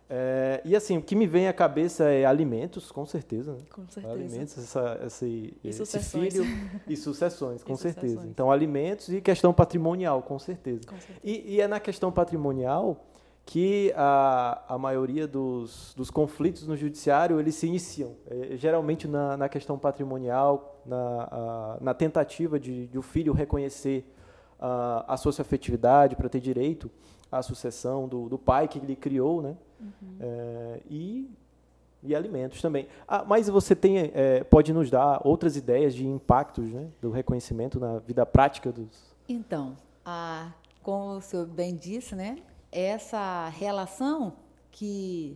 É, 0.07 0.61
e 0.63 0.75
assim, 0.75 0.97
o 0.97 1.01
que 1.01 1.15
me 1.15 1.25
vem 1.25 1.47
à 1.47 1.53
cabeça 1.53 2.03
é 2.03 2.23
alimentos, 2.23 2.91
com 2.91 3.07
certeza. 3.07 3.53
Né? 3.53 3.59
Com 3.73 3.87
certeza. 3.89 4.13
Alimentos, 4.13 4.57
essa, 4.57 5.01
esse, 5.03 5.57
esse 5.63 5.99
filho 5.99 6.45
e 6.87 6.95
sucessões, 6.95 7.63
com 7.63 7.73
e 7.73 7.77
certeza. 7.77 8.07
Sucessões. 8.07 8.29
Então, 8.29 8.51
alimentos 8.51 9.09
e 9.09 9.19
questão 9.19 9.51
patrimonial, 9.51 10.21
com 10.21 10.37
certeza. 10.37 10.81
Com 10.87 10.95
certeza. 10.95 11.19
E, 11.23 11.55
e, 11.55 11.59
é 11.59 11.67
na 11.67 11.79
questão 11.79 12.11
patrimonial 12.11 13.03
que 13.47 13.93
a, 13.95 14.61
a 14.67 14.77
maioria 14.77 15.25
dos, 15.25 15.93
dos 15.95 16.11
conflitos 16.11 16.67
no 16.67 16.75
judiciário 16.75 17.39
eles 17.39 17.55
se 17.55 17.65
iniciam. 17.65 18.13
É, 18.29 18.57
geralmente 18.57 19.07
na, 19.07 19.37
na 19.37 19.47
questão 19.47 19.79
patrimonial, 19.79 20.81
na, 20.85 21.27
a, 21.31 21.77
na 21.79 21.93
tentativa 21.93 22.59
de, 22.59 22.87
de 22.87 22.99
o 22.99 23.01
filho 23.01 23.31
reconhecer 23.31 24.05
a, 24.59 25.13
a 25.13 25.15
socioafetividade 25.15 26.17
para 26.17 26.27
ter 26.27 26.41
direito 26.41 26.91
à 27.31 27.41
sucessão 27.41 28.05
do, 28.05 28.27
do 28.27 28.37
pai 28.37 28.67
que 28.67 28.79
ele 28.79 28.97
criou, 28.97 29.41
né? 29.41 29.55
Uhum. 29.79 30.17
É, 30.19 30.81
e, 30.89 31.31
e 32.03 32.13
alimentos 32.13 32.61
também. 32.61 32.89
Ah, 33.07 33.23
mas 33.25 33.47
você 33.47 33.73
tem, 33.73 34.11
é, 34.13 34.43
pode 34.43 34.73
nos 34.73 34.91
dar 34.91 35.21
outras 35.23 35.55
ideias 35.55 35.95
de 35.95 36.05
impactos 36.05 36.65
né, 36.65 36.89
do 37.01 37.11
reconhecimento 37.11 37.79
na 37.79 37.99
vida 37.99 38.25
prática 38.25 38.73
dos... 38.73 39.15
Então, 39.29 39.77
a, 40.03 40.51
como 40.83 41.15
o 41.15 41.21
senhor 41.21 41.45
bem 41.45 41.75
disse, 41.77 42.13
né, 42.13 42.37
essa 42.77 43.49
relação 43.49 44.37
que, 44.69 45.35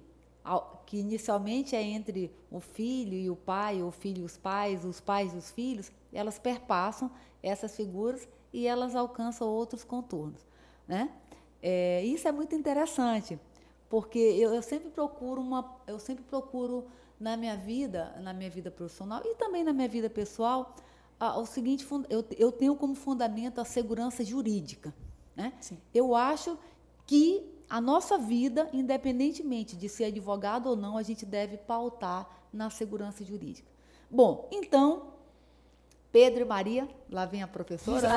que 0.86 1.00
inicialmente 1.00 1.76
é 1.76 1.82
entre 1.82 2.32
o 2.52 2.60
filho 2.60 3.14
e 3.14 3.30
o 3.32 3.36
pai, 3.36 3.82
o 3.82 3.90
filho 3.90 4.22
e 4.22 4.24
os 4.24 4.38
pais, 4.38 4.86
os 4.86 5.02
pais 5.02 5.34
e 5.34 5.38
os 5.38 5.50
filhos, 5.50 5.92
elas 6.14 6.38
perpassam 6.38 7.10
essas 7.42 7.76
figuras 7.76 8.28
e 8.54 8.68
elas 8.68 8.96
alcançam 8.96 9.48
outros 9.48 9.84
contornos. 9.84 10.46
Né? 10.88 11.10
É, 11.64 12.04
isso 12.04 12.28
é 12.28 12.32
muito 12.32 12.54
interessante, 12.54 13.40
porque 13.90 14.20
eu, 14.20 14.54
eu, 14.54 14.62
sempre 14.62 14.92
procuro 14.92 15.42
uma, 15.42 15.80
eu 15.88 15.98
sempre 15.98 16.24
procuro 16.24 16.86
na 17.20 17.36
minha 17.36 17.58
vida, 17.58 18.16
na 18.22 18.34
minha 18.34 18.50
vida 18.52 18.70
profissional 18.70 19.22
e 19.26 19.36
também 19.36 19.64
na 19.64 19.74
minha 19.74 19.88
vida 19.88 20.10
pessoal, 20.10 20.76
a, 21.20 21.40
o 21.40 21.46
seguinte, 21.48 21.88
eu, 22.08 22.24
eu 22.38 22.52
tenho 22.52 22.76
como 22.76 22.94
fundamento 22.94 23.60
a 23.60 23.66
segurança 23.66 24.24
jurídica. 24.24 24.94
Né? 25.36 25.54
Eu 25.94 26.16
acho 26.16 26.58
que 27.12 27.44
a 27.70 27.82
nossa 27.82 28.18
vida, 28.18 28.70
independentemente 28.72 29.76
de 29.76 29.90
ser 29.90 30.06
advogado 30.06 30.68
ou 30.68 30.78
não, 30.78 30.98
a 30.98 31.04
gente 31.04 31.26
deve 31.26 31.58
pautar 31.58 32.26
na 32.54 32.70
segurança 32.70 33.22
jurídica. 33.26 33.70
Bom, 34.10 34.48
então, 34.50 35.12
Pedro 36.10 36.44
e 36.44 36.46
Maria, 36.46 36.88
lá 37.10 37.26
vem 37.26 37.44
a 37.44 37.48
professora. 37.50 38.08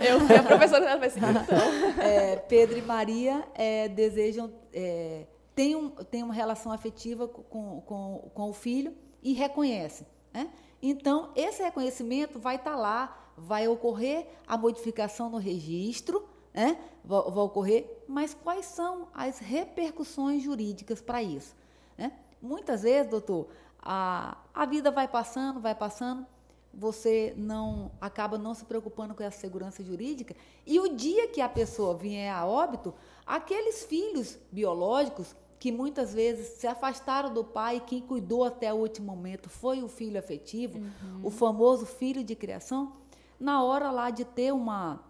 Eu 0.00 0.20
fui 0.20 0.34
a 0.34 0.42
professora 0.42 0.96
da 0.96 1.06
assim, 1.06 1.20
então. 1.20 2.02
É, 2.02 2.36
Pedro 2.36 2.78
e 2.78 2.80
Maria 2.80 3.46
é, 3.54 3.86
desejam, 3.86 4.50
é, 4.72 5.26
têm, 5.54 5.76
um, 5.76 5.90
têm 5.90 6.22
uma 6.22 6.32
relação 6.32 6.72
afetiva 6.72 7.28
com, 7.28 7.82
com, 7.82 8.30
com 8.32 8.48
o 8.48 8.54
filho 8.54 8.94
e 9.22 9.34
reconhecem. 9.34 10.06
Né? 10.32 10.48
Então, 10.80 11.32
esse 11.36 11.62
reconhecimento 11.62 12.38
vai 12.38 12.56
estar 12.56 12.70
tá 12.70 12.76
lá, 12.78 13.30
vai 13.36 13.68
ocorrer 13.68 14.26
a 14.46 14.56
modificação 14.56 15.28
no 15.28 15.36
registro, 15.36 16.26
né? 16.52 16.78
vai, 17.04 17.18
ocorrer, 17.20 18.02
mas 18.06 18.34
quais 18.34 18.66
são 18.66 19.08
as 19.14 19.38
repercussões 19.38 20.42
jurídicas 20.42 21.00
para 21.00 21.22
isso? 21.22 21.54
Né? 21.96 22.12
Muitas 22.40 22.82
vezes, 22.82 23.10
doutor, 23.10 23.48
a, 23.80 24.36
a 24.54 24.66
vida 24.66 24.90
vai 24.90 25.08
passando, 25.08 25.60
vai 25.60 25.74
passando, 25.74 26.26
você 26.72 27.34
não 27.36 27.90
acaba 28.00 28.36
não 28.36 28.54
se 28.54 28.64
preocupando 28.64 29.14
com 29.14 29.22
a 29.22 29.30
segurança 29.30 29.82
jurídica 29.82 30.36
e 30.66 30.78
o 30.78 30.94
dia 30.94 31.28
que 31.28 31.40
a 31.40 31.48
pessoa 31.48 31.96
vier 31.96 32.32
a 32.32 32.46
óbito, 32.46 32.94
aqueles 33.26 33.84
filhos 33.84 34.38
biológicos 34.52 35.34
que 35.58 35.72
muitas 35.72 36.14
vezes 36.14 36.58
se 36.58 36.66
afastaram 36.66 37.34
do 37.34 37.42
pai, 37.42 37.82
quem 37.84 38.00
cuidou 38.00 38.44
até 38.44 38.72
o 38.72 38.76
último 38.76 39.08
momento 39.08 39.48
foi 39.48 39.82
o 39.82 39.88
filho 39.88 40.18
afetivo, 40.18 40.78
uhum. 40.78 41.20
o 41.24 41.30
famoso 41.30 41.84
filho 41.84 42.22
de 42.22 42.36
criação, 42.36 42.92
na 43.40 43.62
hora 43.62 43.90
lá 43.90 44.10
de 44.10 44.24
ter 44.24 44.52
uma 44.52 45.00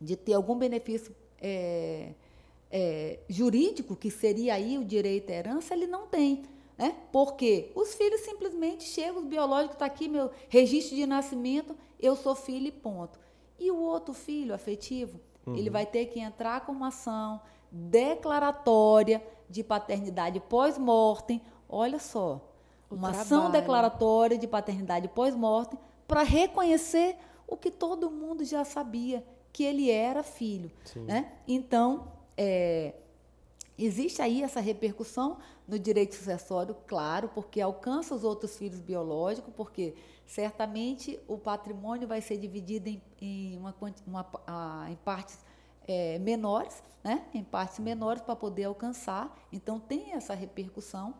de 0.00 0.16
ter 0.16 0.34
algum 0.34 0.56
benefício 0.56 1.14
é, 1.40 2.12
é, 2.70 3.18
jurídico, 3.28 3.96
que 3.96 4.10
seria 4.10 4.54
aí 4.54 4.78
o 4.78 4.84
direito 4.84 5.30
à 5.30 5.34
herança, 5.34 5.74
ele 5.74 5.86
não 5.86 6.06
tem. 6.06 6.42
Né? 6.76 6.94
Porque 7.10 7.70
os 7.74 7.94
filhos 7.94 8.20
simplesmente 8.20 8.84
chegam, 8.84 9.22
o 9.22 9.26
biológico 9.26 9.74
está 9.74 9.86
aqui, 9.86 10.08
meu 10.08 10.30
registro 10.48 10.96
de 10.96 11.06
nascimento, 11.06 11.74
eu 11.98 12.14
sou 12.14 12.34
filho 12.34 12.66
e 12.66 12.72
ponto. 12.72 13.18
E 13.58 13.70
o 13.70 13.76
outro 13.76 14.12
filho 14.12 14.54
afetivo, 14.54 15.18
uhum. 15.46 15.56
ele 15.56 15.70
vai 15.70 15.86
ter 15.86 16.06
que 16.06 16.20
entrar 16.20 16.66
com 16.66 16.72
uma 16.72 16.88
ação 16.88 17.40
declaratória 17.70 19.22
de 19.48 19.64
paternidade 19.64 20.40
pós-mortem. 20.40 21.40
Olha 21.68 21.98
só, 21.98 22.52
o 22.90 22.94
uma 22.94 23.08
trabalho. 23.08 23.22
ação 23.22 23.50
declaratória 23.50 24.38
de 24.38 24.46
paternidade 24.46 25.08
pós-mortem 25.08 25.78
para 26.06 26.22
reconhecer 26.22 27.16
o 27.46 27.56
que 27.56 27.70
todo 27.70 28.10
mundo 28.10 28.44
já 28.44 28.64
sabia, 28.64 29.24
que 29.56 29.64
ele 29.64 29.90
era 29.90 30.22
filho. 30.22 30.70
Né? 31.06 31.32
Então, 31.48 32.12
é, 32.36 32.92
existe 33.78 34.20
aí 34.20 34.42
essa 34.42 34.60
repercussão 34.60 35.38
no 35.66 35.78
direito 35.78 36.14
sucessório, 36.14 36.76
claro, 36.86 37.30
porque 37.34 37.58
alcança 37.62 38.14
os 38.14 38.22
outros 38.22 38.58
filhos 38.58 38.82
biológicos, 38.82 39.50
porque 39.56 39.94
certamente 40.26 41.18
o 41.26 41.38
patrimônio 41.38 42.06
vai 42.06 42.20
ser 42.20 42.36
dividido 42.36 42.90
em, 42.90 43.02
em, 43.18 43.56
uma, 43.56 43.74
uma, 44.06 44.90
em 44.90 44.96
partes 44.96 45.38
é, 45.88 46.18
menores, 46.18 46.82
né? 47.02 47.24
em 47.32 47.42
partes 47.42 47.78
menores 47.78 48.20
para 48.20 48.36
poder 48.36 48.64
alcançar. 48.64 49.34
Então, 49.50 49.80
tem 49.80 50.12
essa 50.12 50.34
repercussão. 50.34 51.14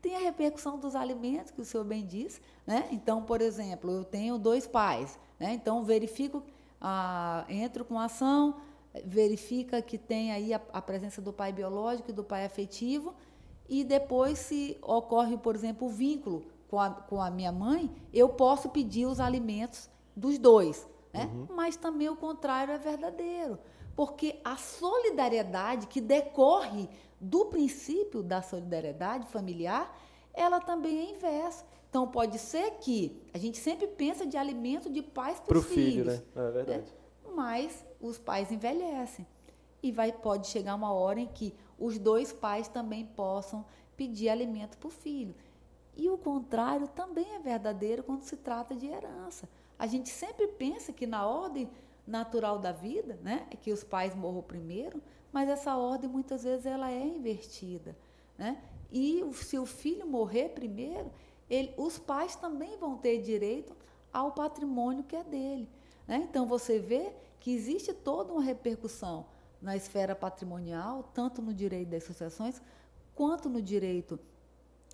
Tem 0.00 0.14
a 0.14 0.20
repercussão 0.20 0.78
dos 0.78 0.94
alimentos, 0.94 1.50
que 1.50 1.60
o 1.60 1.64
senhor 1.64 1.82
bem 1.82 2.06
disse. 2.06 2.40
Né? 2.64 2.86
Então, 2.92 3.24
por 3.24 3.40
exemplo, 3.40 3.90
eu 3.90 4.04
tenho 4.04 4.38
dois 4.38 4.64
pais. 4.64 5.18
Né? 5.40 5.54
Então, 5.54 5.82
verifico 5.82 6.40
ah, 6.86 7.46
entro 7.48 7.82
com 7.82 7.98
a 7.98 8.04
ação, 8.04 8.56
verifica 9.06 9.80
que 9.80 9.96
tem 9.96 10.32
aí 10.32 10.52
a, 10.52 10.60
a, 10.70 10.82
presença 10.82 11.22
do 11.22 11.32
pai 11.32 11.50
biológico 11.50 12.10
e 12.10 12.12
do 12.12 12.22
pai 12.22 12.44
afetivo, 12.44 13.14
e 13.66 13.82
depois, 13.82 14.38
se 14.38 14.76
ocorre, 14.82 15.38
por 15.38 15.54
exemplo, 15.54 15.88
o 15.88 15.90
vínculo 15.90 16.44
com 16.68 16.78
a, 16.78 16.90
com 16.90 17.22
a 17.22 17.30
minha 17.30 17.50
mãe, 17.50 17.90
eu 18.12 18.28
posso 18.28 18.68
pedir 18.68 19.06
os 19.06 19.18
alimentos 19.18 19.88
dos 20.14 20.38
dois. 20.38 20.86
Né? 21.10 21.24
Uhum. 21.32 21.46
Mas 21.56 21.74
também 21.74 22.10
o 22.10 22.16
contrário 22.16 22.74
é 22.74 22.78
verdadeiro. 22.78 23.58
porque 23.96 24.38
a 24.44 24.56
solidariedade 24.56 25.86
que 25.86 26.02
decorre 26.02 26.86
do 27.18 27.46
princípio 27.46 28.22
da 28.22 28.42
solidariedade 28.42 29.26
familiar, 29.28 29.98
ela 30.34 30.60
também 30.60 30.98
é 30.98 31.10
inversa. 31.12 31.64
Então, 31.94 32.08
pode 32.08 32.40
ser 32.40 32.72
que 32.80 33.22
a 33.32 33.38
gente 33.38 33.56
sempre 33.56 33.86
pensa 33.86 34.26
de 34.26 34.36
alimento 34.36 34.90
de 34.90 35.00
pais 35.00 35.38
para 35.38 35.56
os 35.56 35.64
filhos. 35.66 35.84
Filho, 35.84 36.04
né? 36.04 36.22
É 36.34 36.50
verdade. 36.50 36.80
Né? 36.80 37.32
Mas 37.32 37.86
os 38.00 38.18
pais 38.18 38.50
envelhecem. 38.50 39.24
E 39.80 39.92
vai, 39.92 40.10
pode 40.10 40.48
chegar 40.48 40.74
uma 40.74 40.92
hora 40.92 41.20
em 41.20 41.28
que 41.28 41.54
os 41.78 41.96
dois 41.96 42.32
pais 42.32 42.66
também 42.66 43.06
possam 43.06 43.64
pedir 43.96 44.28
alimento 44.28 44.76
para 44.76 44.88
o 44.88 44.90
filho. 44.90 45.36
E 45.96 46.10
o 46.10 46.18
contrário 46.18 46.88
também 46.88 47.32
é 47.32 47.38
verdadeiro 47.38 48.02
quando 48.02 48.22
se 48.22 48.38
trata 48.38 48.74
de 48.74 48.88
herança. 48.88 49.48
A 49.78 49.86
gente 49.86 50.08
sempre 50.08 50.48
pensa 50.48 50.92
que 50.92 51.06
na 51.06 51.24
ordem 51.24 51.70
natural 52.04 52.58
da 52.58 52.72
vida, 52.72 53.20
né, 53.22 53.46
é 53.52 53.56
que 53.56 53.70
os 53.70 53.84
pais 53.84 54.16
morram 54.16 54.42
primeiro, 54.42 55.00
mas 55.32 55.48
essa 55.48 55.76
ordem 55.76 56.10
muitas 56.10 56.42
vezes 56.42 56.66
ela 56.66 56.90
é 56.90 57.06
invertida, 57.06 57.96
né? 58.36 58.60
E 58.90 59.24
se 59.32 59.56
o 59.58 59.64
filho 59.64 60.06
morrer 60.06 60.48
primeiro, 60.48 61.10
ele, 61.48 61.72
os 61.76 61.98
pais 61.98 62.36
também 62.36 62.76
vão 62.78 62.96
ter 62.96 63.20
direito 63.20 63.74
ao 64.12 64.32
patrimônio 64.32 65.04
que 65.04 65.16
é 65.16 65.24
dele. 65.24 65.68
Né? 66.06 66.26
Então 66.28 66.46
você 66.46 66.78
vê 66.78 67.12
que 67.40 67.50
existe 67.50 67.92
toda 67.92 68.32
uma 68.32 68.42
repercussão 68.42 69.26
na 69.60 69.76
esfera 69.76 70.14
patrimonial, 70.14 71.10
tanto 71.14 71.42
no 71.42 71.52
direito 71.52 71.88
das 71.88 72.04
sucessões 72.04 72.60
quanto 73.14 73.48
no 73.48 73.62
direito 73.62 74.18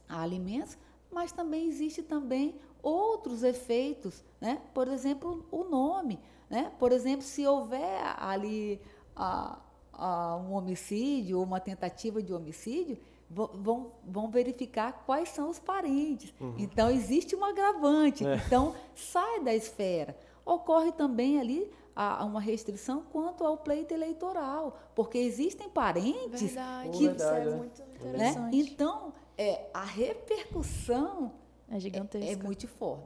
a 0.09 0.23
alimentos, 0.23 0.77
mas 1.11 1.33
também 1.33 1.69
existe 1.69 2.03
também 2.03 2.55
outros 2.83 3.43
efeitos, 3.43 4.25
né? 4.41 4.61
Por 4.73 4.89
exemplo, 4.89 5.47
o 5.51 5.65
nome, 5.65 6.21
né? 6.49 6.73
Por 6.79 6.93
exemplo, 6.93 7.23
se 7.23 7.47
houver 7.47 8.01
ali 8.19 8.81
a, 9.15 9.59
a 9.93 10.37
um 10.37 10.53
homicídio 10.53 11.39
ou 11.39 11.45
uma 11.45 11.61
tentativa 11.61 12.23
de 12.23 12.33
homicídio, 12.33 12.99
vão, 13.31 13.93
vão 14.05 14.29
verificar 14.29 15.05
quais 15.07 15.29
são 15.29 15.49
os 15.49 15.59
parentes. 15.59 16.35
Uhum. 16.41 16.55
Então 16.59 16.91
existe 16.91 17.37
um 17.37 17.45
agravante. 17.45 18.27
É. 18.27 18.35
Então 18.47 18.75
sai 18.95 19.41
da 19.45 19.55
esfera. 19.55 20.17
Ocorre 20.45 20.91
também 20.91 21.39
ali 21.39 21.71
a, 21.95 22.25
uma 22.25 22.41
restrição 22.41 23.05
quanto 23.13 23.45
ao 23.45 23.59
pleito 23.59 23.95
eleitoral, 23.95 24.79
porque 24.95 25.19
existem 25.19 25.69
parentes 25.69 26.41
verdade, 26.41 26.91
que 26.91 27.07
verdade, 27.07 27.41
isso 27.41 27.49
é 27.49 27.57
muito 27.57 27.83
né? 27.83 27.89
interessante. 27.95 28.39
Né? 28.41 28.51
Então 28.53 29.13
é, 29.39 29.67
a 29.73 29.85
repercussão 29.85 31.33
é 31.71 31.79
gigantesca. 31.79 32.29
É, 32.29 32.33
é 32.33 32.37
multiforme. 32.37 33.05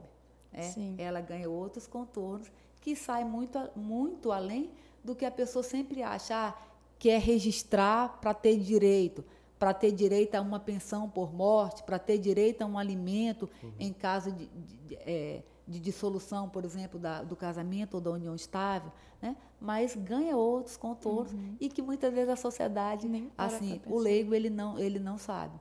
É, 0.51 1.03
ela 1.03 1.19
ganha 1.19 1.49
outros 1.49 1.85
contornos 1.85 2.49
que 2.79 2.95
saem 2.95 3.25
muito, 3.25 3.59
muito 3.75 4.31
além 4.31 4.71
do 5.03 5.15
que 5.15 5.25
a 5.25 5.31
pessoa 5.31 5.61
sempre 5.61 6.01
acha, 6.01 6.49
ah, 6.49 6.53
quer 6.97 7.19
registrar 7.19 8.19
para 8.21 8.33
ter 8.33 8.57
direito, 8.57 9.23
para 9.57 9.73
ter 9.73 9.91
direito 9.91 10.35
a 10.35 10.41
uma 10.41 10.59
pensão 10.59 11.09
por 11.09 11.33
morte, 11.33 11.83
para 11.83 11.97
ter 11.97 12.17
direito 12.17 12.61
a 12.61 12.65
um 12.65 12.77
alimento 12.77 13.49
uhum. 13.63 13.71
em 13.79 13.93
caso 13.93 14.31
de, 14.31 14.47
de, 14.47 14.77
de, 14.87 14.95
é, 14.95 15.43
de 15.67 15.79
dissolução, 15.79 16.49
por 16.49 16.65
exemplo, 16.65 16.99
da, 16.99 17.23
do 17.23 17.35
casamento 17.35 17.95
ou 17.95 18.01
da 18.01 18.11
união 18.11 18.35
estável, 18.35 18.91
né? 19.21 19.35
mas 19.59 19.95
ganha 19.95 20.35
outros 20.35 20.77
contornos 20.77 21.33
uhum. 21.33 21.55
e 21.59 21.69
que 21.69 21.81
muitas 21.81 22.13
vezes 22.13 22.29
a 22.29 22.35
sociedade, 22.35 23.07
assim, 23.37 23.81
o 23.85 23.97
leigo 23.97 24.33
ele 24.33 24.49
não, 24.49 24.77
ele 24.77 24.99
não 24.99 25.17
sabe. 25.17 25.59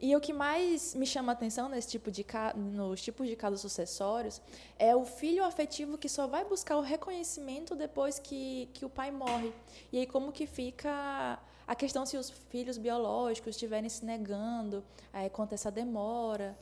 E 0.00 0.14
o 0.14 0.20
que 0.20 0.32
mais 0.32 0.94
me 0.94 1.06
chama 1.06 1.32
atenção 1.32 1.68
nesse 1.68 1.88
tipo 1.88 2.10
de 2.10 2.26
nos 2.56 3.00
tipos 3.00 3.28
de 3.28 3.36
casos 3.36 3.60
sucessórios 3.60 4.40
é 4.78 4.94
o 4.94 5.04
filho 5.04 5.44
afetivo 5.44 5.96
que 5.96 6.08
só 6.08 6.26
vai 6.26 6.44
buscar 6.44 6.76
o 6.76 6.80
reconhecimento 6.80 7.74
depois 7.74 8.18
que, 8.18 8.68
que 8.74 8.84
o 8.84 8.90
pai 8.90 9.10
morre. 9.10 9.52
E 9.92 9.98
aí 9.98 10.06
como 10.06 10.32
que 10.32 10.46
fica 10.46 11.38
a 11.66 11.74
questão 11.74 12.04
se 12.04 12.16
os 12.16 12.30
filhos 12.30 12.76
biológicos 12.76 13.50
estiverem 13.50 13.88
se 13.88 14.04
negando, 14.04 14.84
aí 15.12 15.30
conta 15.30 15.54
essa 15.54 15.70
demora. 15.70 16.58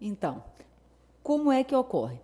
Então, 0.00 0.44
como 1.22 1.50
é 1.50 1.64
que 1.64 1.74
ocorre? 1.74 2.20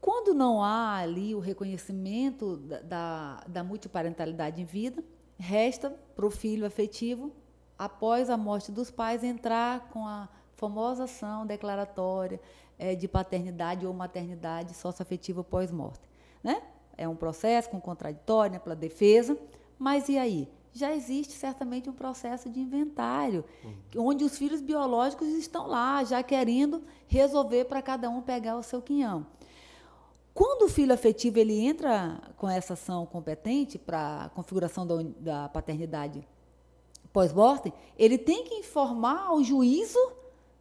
Quando 0.00 0.34
não 0.34 0.62
há 0.62 0.96
ali 0.96 1.34
o 1.34 1.40
reconhecimento 1.40 2.56
da, 2.56 2.80
da, 2.80 3.44
da 3.48 3.64
multiparentalidade 3.64 4.60
em 4.60 4.64
vida, 4.64 5.02
resta 5.38 5.90
para 6.14 6.26
o 6.26 6.30
filho 6.30 6.66
afetivo 6.66 7.32
após 7.78 8.28
a 8.28 8.36
morte 8.36 8.72
dos 8.72 8.90
pais, 8.90 9.22
entrar 9.22 9.88
com 9.90 10.06
a 10.06 10.28
famosa 10.54 11.04
ação 11.04 11.46
declaratória 11.46 12.40
é, 12.78 12.94
de 12.94 13.06
paternidade 13.06 13.86
ou 13.86 13.94
maternidade 13.94 14.74
socioafetiva 14.74 15.44
pós-morte. 15.44 16.08
Né? 16.42 16.60
É 16.96 17.08
um 17.08 17.14
processo 17.14 17.70
com 17.70 17.80
contraditório 17.80 18.54
né, 18.54 18.58
pela 18.58 18.74
defesa, 18.74 19.38
mas 19.78 20.08
e 20.08 20.18
aí? 20.18 20.48
Já 20.70 20.94
existe 20.94 21.32
certamente 21.32 21.88
um 21.88 21.92
processo 21.92 22.48
de 22.48 22.60
inventário, 22.60 23.44
uhum. 23.64 24.08
onde 24.08 24.22
os 24.22 24.36
filhos 24.36 24.60
biológicos 24.60 25.26
estão 25.28 25.66
lá, 25.66 26.04
já 26.04 26.22
querendo 26.22 26.84
resolver 27.06 27.64
para 27.64 27.80
cada 27.80 28.08
um 28.10 28.20
pegar 28.20 28.56
o 28.56 28.62
seu 28.62 28.82
quinhão. 28.82 29.26
Quando 30.34 30.66
o 30.66 30.68
filho 30.68 30.92
afetivo 30.92 31.38
ele 31.38 31.58
entra 31.58 32.20
com 32.36 32.48
essa 32.48 32.74
ação 32.74 33.04
competente 33.06 33.76
para 33.76 34.26
a 34.26 34.28
configuração 34.28 34.86
da, 34.86 34.96
da 35.18 35.48
paternidade 35.48 36.24
pós-mortem, 37.12 37.72
ele 37.98 38.18
tem 38.18 38.44
que 38.44 38.54
informar 38.54 39.26
ao 39.26 39.42
juízo 39.42 39.98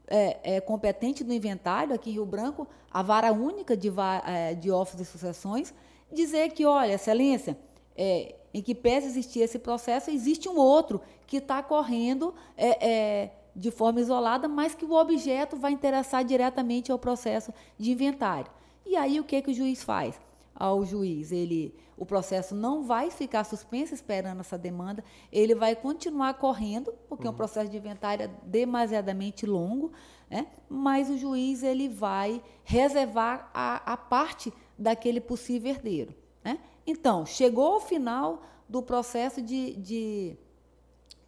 é, 0.08 0.56
é, 0.56 0.62
competente 0.62 1.24
do 1.24 1.34
inventário, 1.34 1.94
aqui 1.94 2.10
em 2.10 2.14
Rio 2.14 2.26
Branco, 2.26 2.68
a 2.92 3.02
vara 3.02 3.32
única 3.32 3.76
de, 3.76 3.92
é, 4.26 4.54
de 4.56 4.72
ofícios 4.72 5.08
e 5.08 5.12
sucessões, 5.12 5.74
dizer 6.12 6.52
que, 6.52 6.66
olha, 6.66 6.94
excelência, 6.94 7.58
é, 7.96 8.36
em 8.54 8.62
que 8.62 8.74
pese 8.74 9.08
existir 9.08 9.42
esse 9.42 9.60
processo, 9.60 10.10
existe 10.10 10.48
um 10.48 10.58
outro 10.58 11.02
que 11.26 11.38
está 11.38 11.62
correndo 11.62 12.34
é, 12.56 12.88
é, 12.88 13.32
de 13.56 13.70
forma 13.70 14.00
isolada, 14.00 14.48
mas 14.48 14.74
que 14.74 14.86
o 14.86 14.94
objeto 14.94 15.58
vai 15.58 15.74
interessar 15.74 16.24
diretamente 16.24 16.92
ao 16.92 16.98
processo 16.98 17.54
de 17.78 17.92
inventário. 17.92 18.50
E 18.86 18.96
aí 18.96 19.20
o 19.20 19.24
que, 19.24 19.42
que 19.42 19.52
o 19.52 19.54
juiz 19.54 19.84
faz? 19.84 20.16
Ao 20.60 20.84
juiz, 20.84 21.32
ele 21.32 21.76
o 21.98 22.06
processo 22.06 22.56
não 22.56 22.84
vai 22.84 23.10
ficar 23.10 23.44
suspenso 23.44 23.94
esperando 23.94 24.40
essa 24.40 24.58
demanda, 24.58 25.04
ele 25.32 25.56
vai 25.56 25.76
continuar 25.76 26.36
correndo, 26.36 26.94
porque 27.10 27.24
uhum. 27.24 27.32
é 27.32 27.34
um 27.34 27.38
processo 27.38 27.72
de 27.72 27.78
inventário 27.78 28.26
é 28.26 28.30
demasiadamente 28.44 29.48
longo, 29.48 29.92
né? 30.30 30.46
mas 30.70 31.10
o 31.10 31.18
juiz 31.18 31.64
ele 31.64 31.90
vai 31.90 32.42
reservar 32.64 33.50
a, 33.52 33.94
a 33.94 33.98
parte 33.98 34.54
daquele 34.78 35.20
possível 35.20 35.72
herdeiro. 35.72 36.14
Né? 36.44 36.60
Então, 36.86 37.26
chegou 37.26 37.74
ao 37.74 37.80
final 37.80 38.44
do 38.70 38.84
processo 38.84 39.42
de, 39.42 39.76
de, 39.78 40.38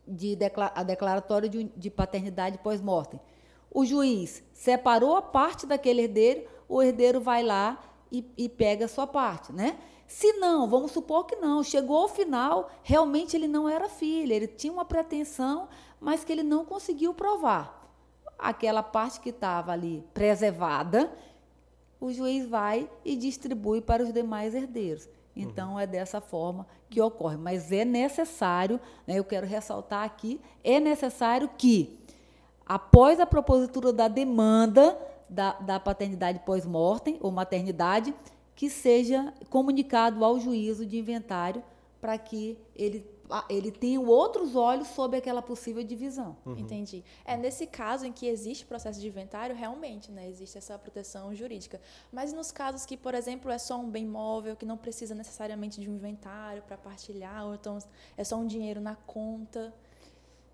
de 0.07 0.37
a 0.75 0.83
declaratório 0.83 1.49
de, 1.49 1.63
de 1.63 1.89
paternidade 1.89 2.59
pós-mortem. 2.59 3.19
O 3.71 3.83
juiz 3.85 4.43
separou 4.53 5.15
a 5.15 5.21
parte 5.21 5.65
daquele 5.65 6.03
herdeiro, 6.03 6.47
o 6.67 6.81
herdeiro 6.83 7.19
vai 7.19 7.41
lá 7.41 7.88
e, 8.11 8.25
e 8.37 8.49
pega 8.49 8.85
a 8.85 8.87
sua 8.87 9.07
parte, 9.07 9.51
né? 9.53 9.77
Se 10.07 10.33
não, 10.33 10.67
vamos 10.67 10.91
supor 10.91 11.25
que 11.25 11.35
não, 11.35 11.63
chegou 11.63 11.97
ao 11.97 12.07
final, 12.07 12.71
realmente 12.81 13.37
ele 13.37 13.47
não 13.47 13.69
era 13.69 13.87
filho, 13.87 14.33
ele 14.33 14.47
tinha 14.47 14.73
uma 14.73 14.83
pretensão, 14.83 15.67
mas 16.01 16.23
que 16.23 16.31
ele 16.31 16.41
não 16.41 16.65
conseguiu 16.65 17.13
provar. 17.13 17.87
Aquela 18.37 18.81
parte 18.81 19.19
que 19.19 19.29
estava 19.29 19.71
ali 19.71 20.03
preservada, 20.13 21.11
o 22.01 22.11
juiz 22.11 22.47
vai 22.47 22.89
e 23.05 23.15
distribui 23.15 23.81
para 23.81 24.01
os 24.01 24.11
demais 24.11 24.55
herdeiros. 24.55 25.07
Então 25.35 25.73
uhum. 25.73 25.79
é 25.79 25.85
dessa 25.85 26.19
forma 26.19 26.65
que 26.89 26.99
ocorre. 26.99 27.37
Mas 27.37 27.71
é 27.71 27.85
necessário, 27.85 28.79
né, 29.05 29.19
eu 29.19 29.23
quero 29.23 29.45
ressaltar 29.45 30.03
aqui, 30.03 30.41
é 30.63 30.79
necessário 30.79 31.49
que, 31.57 31.99
após 32.65 33.19
a 33.19 33.25
propositura 33.25 33.93
da 33.93 34.07
demanda 34.07 34.97
da, 35.29 35.53
da 35.53 35.79
paternidade 35.79 36.39
pós-mortem 36.39 37.17
ou 37.21 37.31
maternidade, 37.31 38.13
que 38.55 38.69
seja 38.69 39.33
comunicado 39.49 40.23
ao 40.25 40.39
juízo 40.39 40.85
de 40.85 40.97
inventário 40.97 41.63
para 42.01 42.17
que 42.17 42.57
ele 42.75 43.05
ele 43.47 43.71
tenha 43.71 44.01
outros 44.01 44.55
olhos 44.55 44.87
sobre 44.87 45.17
aquela 45.17 45.41
possível 45.41 45.83
divisão. 45.83 46.35
Uhum. 46.45 46.57
Entendi. 46.57 47.03
É 47.23 47.37
nesse 47.37 47.67
caso 47.67 48.05
em 48.05 48.11
que 48.11 48.25
existe 48.25 48.65
processo 48.65 48.99
de 48.99 49.07
inventário, 49.07 49.55
realmente, 49.55 50.11
né, 50.11 50.27
existe 50.27 50.57
essa 50.57 50.77
proteção 50.79 51.33
jurídica. 51.35 51.79
Mas 52.11 52.33
nos 52.33 52.51
casos 52.51 52.85
que, 52.85 52.97
por 52.97 53.13
exemplo, 53.13 53.51
é 53.51 53.57
só 53.57 53.79
um 53.79 53.89
bem 53.89 54.05
móvel 54.05 54.55
que 54.55 54.65
não 54.65 54.77
precisa 54.77 55.13
necessariamente 55.13 55.79
de 55.79 55.89
um 55.89 55.93
inventário 55.93 56.63
para 56.63 56.77
partilhar, 56.77 57.45
ou 57.45 57.53
então 57.53 57.77
é 58.17 58.23
só 58.23 58.35
um 58.35 58.47
dinheiro 58.47 58.81
na 58.81 58.95
conta. 58.95 59.73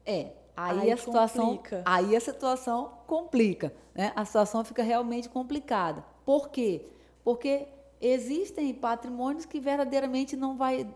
É, 0.05 0.31
aí, 0.55 0.79
aí 0.79 0.91
a 0.91 0.97
situação, 0.97 1.57
complica. 1.57 1.81
aí 1.85 2.15
a 2.15 2.19
situação 2.19 2.91
complica, 3.07 3.73
né? 3.93 4.11
A 4.15 4.23
situação 4.25 4.63
fica 4.63 4.83
realmente 4.83 5.27
complicada. 5.29 6.03
Por 6.25 6.49
quê? 6.49 6.85
Porque 7.23 7.67
existem 7.99 8.73
patrimônios 8.73 9.45
que 9.45 9.59
verdadeiramente 9.59 10.35
não 10.35 10.55
vai, 10.55 10.87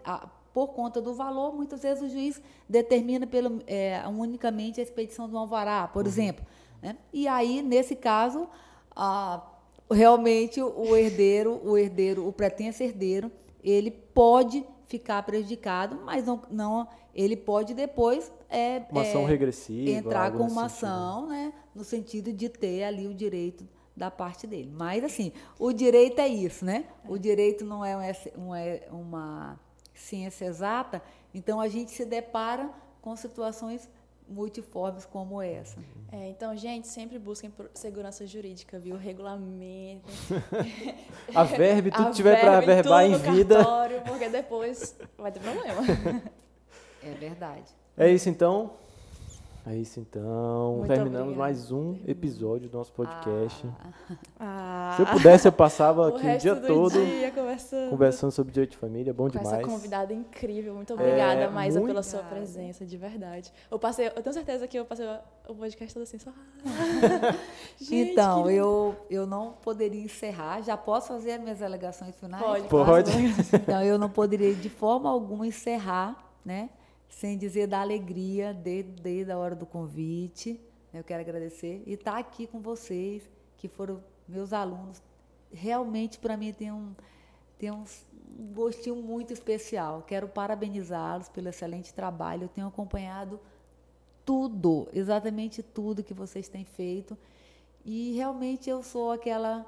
por 0.53 0.69
conta 0.69 1.01
do 1.01 1.13
valor, 1.13 1.55
muitas 1.55 1.81
vezes 1.81 2.03
o 2.03 2.09
juiz 2.09 2.41
determina 2.67 3.25
pelo, 3.25 3.61
é, 3.65 4.01
unicamente 4.07 4.79
a 4.79 4.83
expedição 4.83 5.27
do 5.29 5.37
alvará, 5.37 5.87
por 5.87 6.03
uhum. 6.03 6.09
exemplo. 6.09 6.45
Né? 6.81 6.97
E 7.11 7.27
aí, 7.27 7.61
nesse 7.61 7.95
caso, 7.95 8.47
realmente 9.91 10.61
o 10.61 10.95
herdeiro, 10.95 11.59
o 11.63 11.77
herdeiro, 11.77 12.27
o 12.27 12.31
pretenso 12.31 12.83
herdeiro, 12.83 13.31
ele 13.63 13.91
pode 13.91 14.65
ficar 14.89 15.21
prejudicado, 15.21 16.01
mas 16.03 16.25
não, 16.25 16.41
não 16.49 16.87
ele 17.13 17.37
pode 17.37 17.75
depois 17.75 18.31
é, 18.49 18.81
uma 18.91 19.03
ação 19.03 19.21
é, 19.21 19.27
regressiva, 19.27 19.91
entrar 19.91 20.31
com 20.31 20.43
uma 20.43 20.65
ação, 20.65 21.27
né, 21.27 21.53
no 21.75 21.83
sentido 21.83 22.33
de 22.33 22.49
ter 22.49 22.83
ali 22.83 23.07
o 23.07 23.13
direito 23.13 23.67
da 23.95 24.09
parte 24.09 24.47
dele. 24.47 24.73
Mas 24.75 25.03
assim, 25.03 25.31
o 25.59 25.71
direito 25.71 26.19
é 26.19 26.27
isso, 26.27 26.65
né? 26.65 26.85
O 27.07 27.19
direito 27.19 27.63
não 27.63 27.85
é, 27.85 27.95
um, 28.35 28.55
é 28.55 28.87
uma 28.91 29.59
ciência 29.93 30.45
exata, 30.45 31.03
então 31.35 31.61
a 31.61 31.67
gente 31.67 31.91
se 31.91 32.03
depara 32.03 32.71
com 32.99 33.15
situações 33.15 33.87
multiformes 34.29 35.05
como 35.05 35.41
essa. 35.41 35.79
É, 36.11 36.29
então, 36.29 36.55
gente, 36.55 36.87
sempre 36.87 37.17
busquem 37.17 37.51
segurança 37.73 38.25
jurídica, 38.25 38.77
viu? 38.79 38.95
Regulamento. 38.95 40.09
a 41.33 41.43
verbe, 41.43 41.91
tudo 41.91 42.09
a 42.09 42.11
tiver 42.11 42.39
para 42.39 42.59
verbar 42.61 43.03
em 43.03 43.15
vida. 43.15 43.55
Cartório, 43.55 44.01
porque 44.01 44.29
depois 44.29 44.95
vai 45.17 45.31
ter 45.31 45.39
problema. 45.39 45.81
É 47.03 47.11
verdade. 47.11 47.71
É 47.97 48.11
isso 48.11 48.29
então. 48.29 48.71
É 49.69 49.75
isso 49.75 49.99
então. 49.99 50.77
Muito 50.77 50.87
Terminamos 50.87 51.19
obrigada. 51.19 51.37
mais 51.37 51.71
um 51.71 51.95
episódio 52.07 52.67
do 52.67 52.75
nosso 52.75 52.91
podcast. 52.91 53.67
Ah. 54.39 54.93
Se 54.97 55.03
eu 55.03 55.05
pudesse, 55.05 55.47
eu 55.47 55.51
passava 55.51 56.09
aqui 56.09 56.25
o, 56.25 56.37
dia 56.39 56.55
todo 56.55 57.05
dia 57.05 57.29
conversando. 57.29 57.89
conversando 57.91 58.31
sobre 58.31 58.51
direito 58.51 58.71
de 58.71 58.77
família. 58.77 59.13
Bom 59.13 59.25
Com 59.25 59.37
demais. 59.37 59.59
Essa 59.59 59.67
convidada 59.67 60.11
incrível. 60.11 60.73
Muito 60.73 60.95
obrigada, 60.95 61.41
é, 61.41 61.47
Maísa, 61.47 61.79
pela 61.81 62.01
sua 62.01 62.23
presença, 62.23 62.83
de 62.83 62.97
verdade. 62.97 63.53
Eu 63.69 63.77
passei, 63.77 64.07
eu 64.07 64.23
tenho 64.23 64.33
certeza 64.33 64.67
que 64.67 64.75
eu 64.75 64.85
passei 64.85 65.05
o 65.47 65.53
podcast 65.53 65.93
todo 65.93 66.01
assim, 66.01 66.17
só. 66.17 66.31
Gente, 67.79 68.13
então, 68.13 68.49
eu, 68.49 68.95
eu 69.07 69.27
não 69.27 69.51
poderia 69.51 70.01
encerrar. 70.01 70.61
Já 70.61 70.75
posso 70.75 71.09
fazer 71.09 71.33
as 71.33 71.41
minhas 71.41 71.61
alegações 71.61 72.15
finais? 72.15 72.43
Pode. 72.43 72.67
Pode. 72.67 73.11
Então, 73.53 73.83
eu 73.83 73.99
não 73.99 74.09
poderia 74.09 74.55
de 74.55 74.67
forma 74.67 75.11
alguma 75.11 75.45
encerrar, 75.45 76.33
né? 76.43 76.71
Sem 77.09 77.37
dizer 77.37 77.67
da 77.67 77.81
alegria 77.81 78.53
desde, 78.53 78.91
desde 79.01 79.31
a 79.31 79.37
hora 79.37 79.55
do 79.55 79.65
convite. 79.65 80.61
Eu 80.93 81.03
quero 81.03 81.21
agradecer 81.21 81.83
e 81.85 81.93
estar 81.93 82.17
aqui 82.17 82.47
com 82.47 82.61
vocês, 82.61 83.29
que 83.57 83.67
foram 83.67 84.01
meus 84.27 84.53
alunos. 84.53 85.01
Realmente, 85.51 86.19
para 86.19 86.37
mim, 86.37 86.53
tem 86.53 86.71
um, 86.71 86.95
tem 87.57 87.71
um 87.71 87.83
gostinho 88.53 88.95
muito 88.95 89.33
especial. 89.33 90.03
Quero 90.03 90.27
parabenizá-los 90.27 91.27
pelo 91.27 91.49
excelente 91.49 91.93
trabalho. 91.93 92.43
Eu 92.43 92.49
tenho 92.49 92.67
acompanhado 92.67 93.39
tudo, 94.23 94.87
exatamente 94.93 95.63
tudo 95.63 96.03
que 96.03 96.13
vocês 96.13 96.47
têm 96.47 96.63
feito. 96.63 97.17
E 97.83 98.13
realmente 98.13 98.69
eu 98.69 98.83
sou 98.83 99.11
aquela 99.11 99.65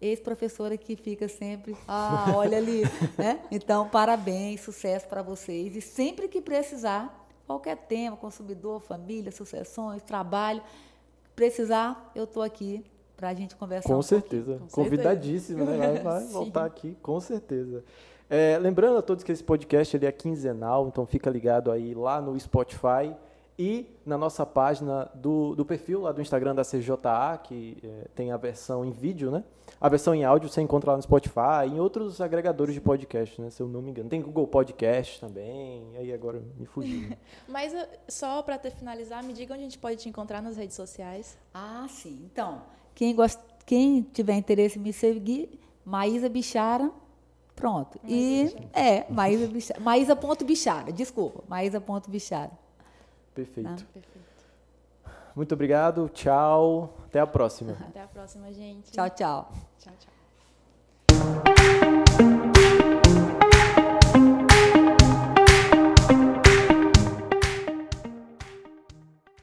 ex-professora 0.00 0.76
que 0.76 0.96
fica 0.96 1.28
sempre, 1.28 1.76
ah, 1.88 2.32
olha 2.34 2.58
ali, 2.58 2.82
né? 3.16 3.40
Então, 3.50 3.88
parabéns, 3.88 4.60
sucesso 4.60 5.08
para 5.08 5.22
vocês. 5.22 5.74
E 5.76 5.80
sempre 5.80 6.28
que 6.28 6.40
precisar, 6.40 7.26
qualquer 7.46 7.76
tema, 7.76 8.16
consumidor, 8.16 8.80
família, 8.80 9.30
sucessões, 9.32 10.02
trabalho, 10.02 10.62
precisar, 11.34 12.10
eu 12.14 12.24
estou 12.24 12.42
aqui 12.42 12.84
para 13.16 13.28
a 13.28 13.34
gente 13.34 13.56
conversar. 13.56 13.88
Com 13.88 13.98
um 13.98 14.02
certeza, 14.02 14.58
com 14.58 14.82
convidadíssimo, 14.82 15.64
né? 15.64 15.76
Vai, 15.76 16.02
vai 16.02 16.24
voltar 16.32 16.64
aqui, 16.64 16.96
com 17.00 17.20
certeza. 17.20 17.84
É, 18.28 18.58
lembrando 18.58 18.98
a 18.98 19.02
todos 19.02 19.22
que 19.22 19.30
esse 19.30 19.44
podcast 19.44 19.96
ele 19.96 20.06
é 20.06 20.12
quinzenal, 20.12 20.88
então 20.88 21.06
fica 21.06 21.30
ligado 21.30 21.70
aí 21.70 21.94
lá 21.94 22.20
no 22.20 22.38
Spotify 22.38 23.14
e 23.58 23.86
na 24.04 24.18
nossa 24.18 24.44
página 24.44 25.08
do, 25.14 25.54
do 25.54 25.64
perfil 25.64 26.00
lá 26.00 26.12
do 26.12 26.20
Instagram 26.20 26.54
da 26.54 26.62
CJA, 26.62 27.38
que 27.42 27.78
é, 27.82 28.08
tem 28.14 28.32
a 28.32 28.36
versão 28.36 28.84
em 28.84 28.90
vídeo, 28.90 29.30
né? 29.30 29.44
A 29.80 29.88
versão 29.88 30.14
em 30.14 30.24
áudio 30.24 30.48
você 30.48 30.60
encontra 30.60 30.90
lá 30.90 30.96
no 30.96 31.02
Spotify 31.02 31.66
e 31.66 31.70
em 31.70 31.80
outros 31.80 32.20
agregadores 32.20 32.74
de 32.74 32.80
podcast, 32.80 33.40
né? 33.40 33.50
Se 33.50 33.62
eu 33.62 33.68
não 33.68 33.80
me 33.80 33.90
engano. 33.90 34.08
Tem 34.08 34.20
Google 34.20 34.46
Podcast 34.46 35.20
também, 35.20 35.84
aí 35.96 36.12
agora 36.12 36.42
me 36.58 36.66
fugiu. 36.66 37.08
Né? 37.08 37.16
Mas 37.46 37.72
uh, 37.72 37.86
só 38.08 38.42
para 38.42 38.58
finalizar, 38.58 39.22
me 39.22 39.32
diga 39.32 39.54
onde 39.54 39.62
a 39.62 39.64
gente 39.64 39.78
pode 39.78 39.96
te 39.98 40.08
encontrar 40.08 40.42
nas 40.42 40.56
redes 40.56 40.74
sociais. 40.74 41.38
Ah, 41.52 41.86
sim. 41.88 42.28
Então, 42.32 42.62
quem, 42.94 43.14
gosta, 43.14 43.42
quem 43.64 44.02
tiver 44.02 44.34
interesse 44.34 44.78
em 44.78 44.82
me 44.82 44.92
seguir, 44.92 45.60
Maísa 45.84 46.28
Bichara, 46.28 46.90
pronto. 47.54 48.00
Maísa 48.02 48.16
e, 48.16 48.44
Bichara. 48.44 48.68
é, 48.72 49.06
Maísa 49.10 49.46
Bichara. 49.46 49.80
Maísa.bichara, 49.80 50.92
desculpa, 50.92 51.44
Maísa.bichara. 51.46 52.63
Perfeito. 53.34 53.68
Ah, 53.68 53.86
perfeito. 53.92 54.24
Muito 55.34 55.52
obrigado, 55.52 56.08
tchau. 56.10 56.94
Até 57.06 57.18
a 57.18 57.26
próxima. 57.26 57.72
Até 57.72 58.02
a 58.02 58.06
próxima, 58.06 58.52
gente. 58.52 58.92
Tchau, 58.92 59.10
tchau. 59.10 59.52
Tchau, 59.78 59.92
tchau. 59.98 62.03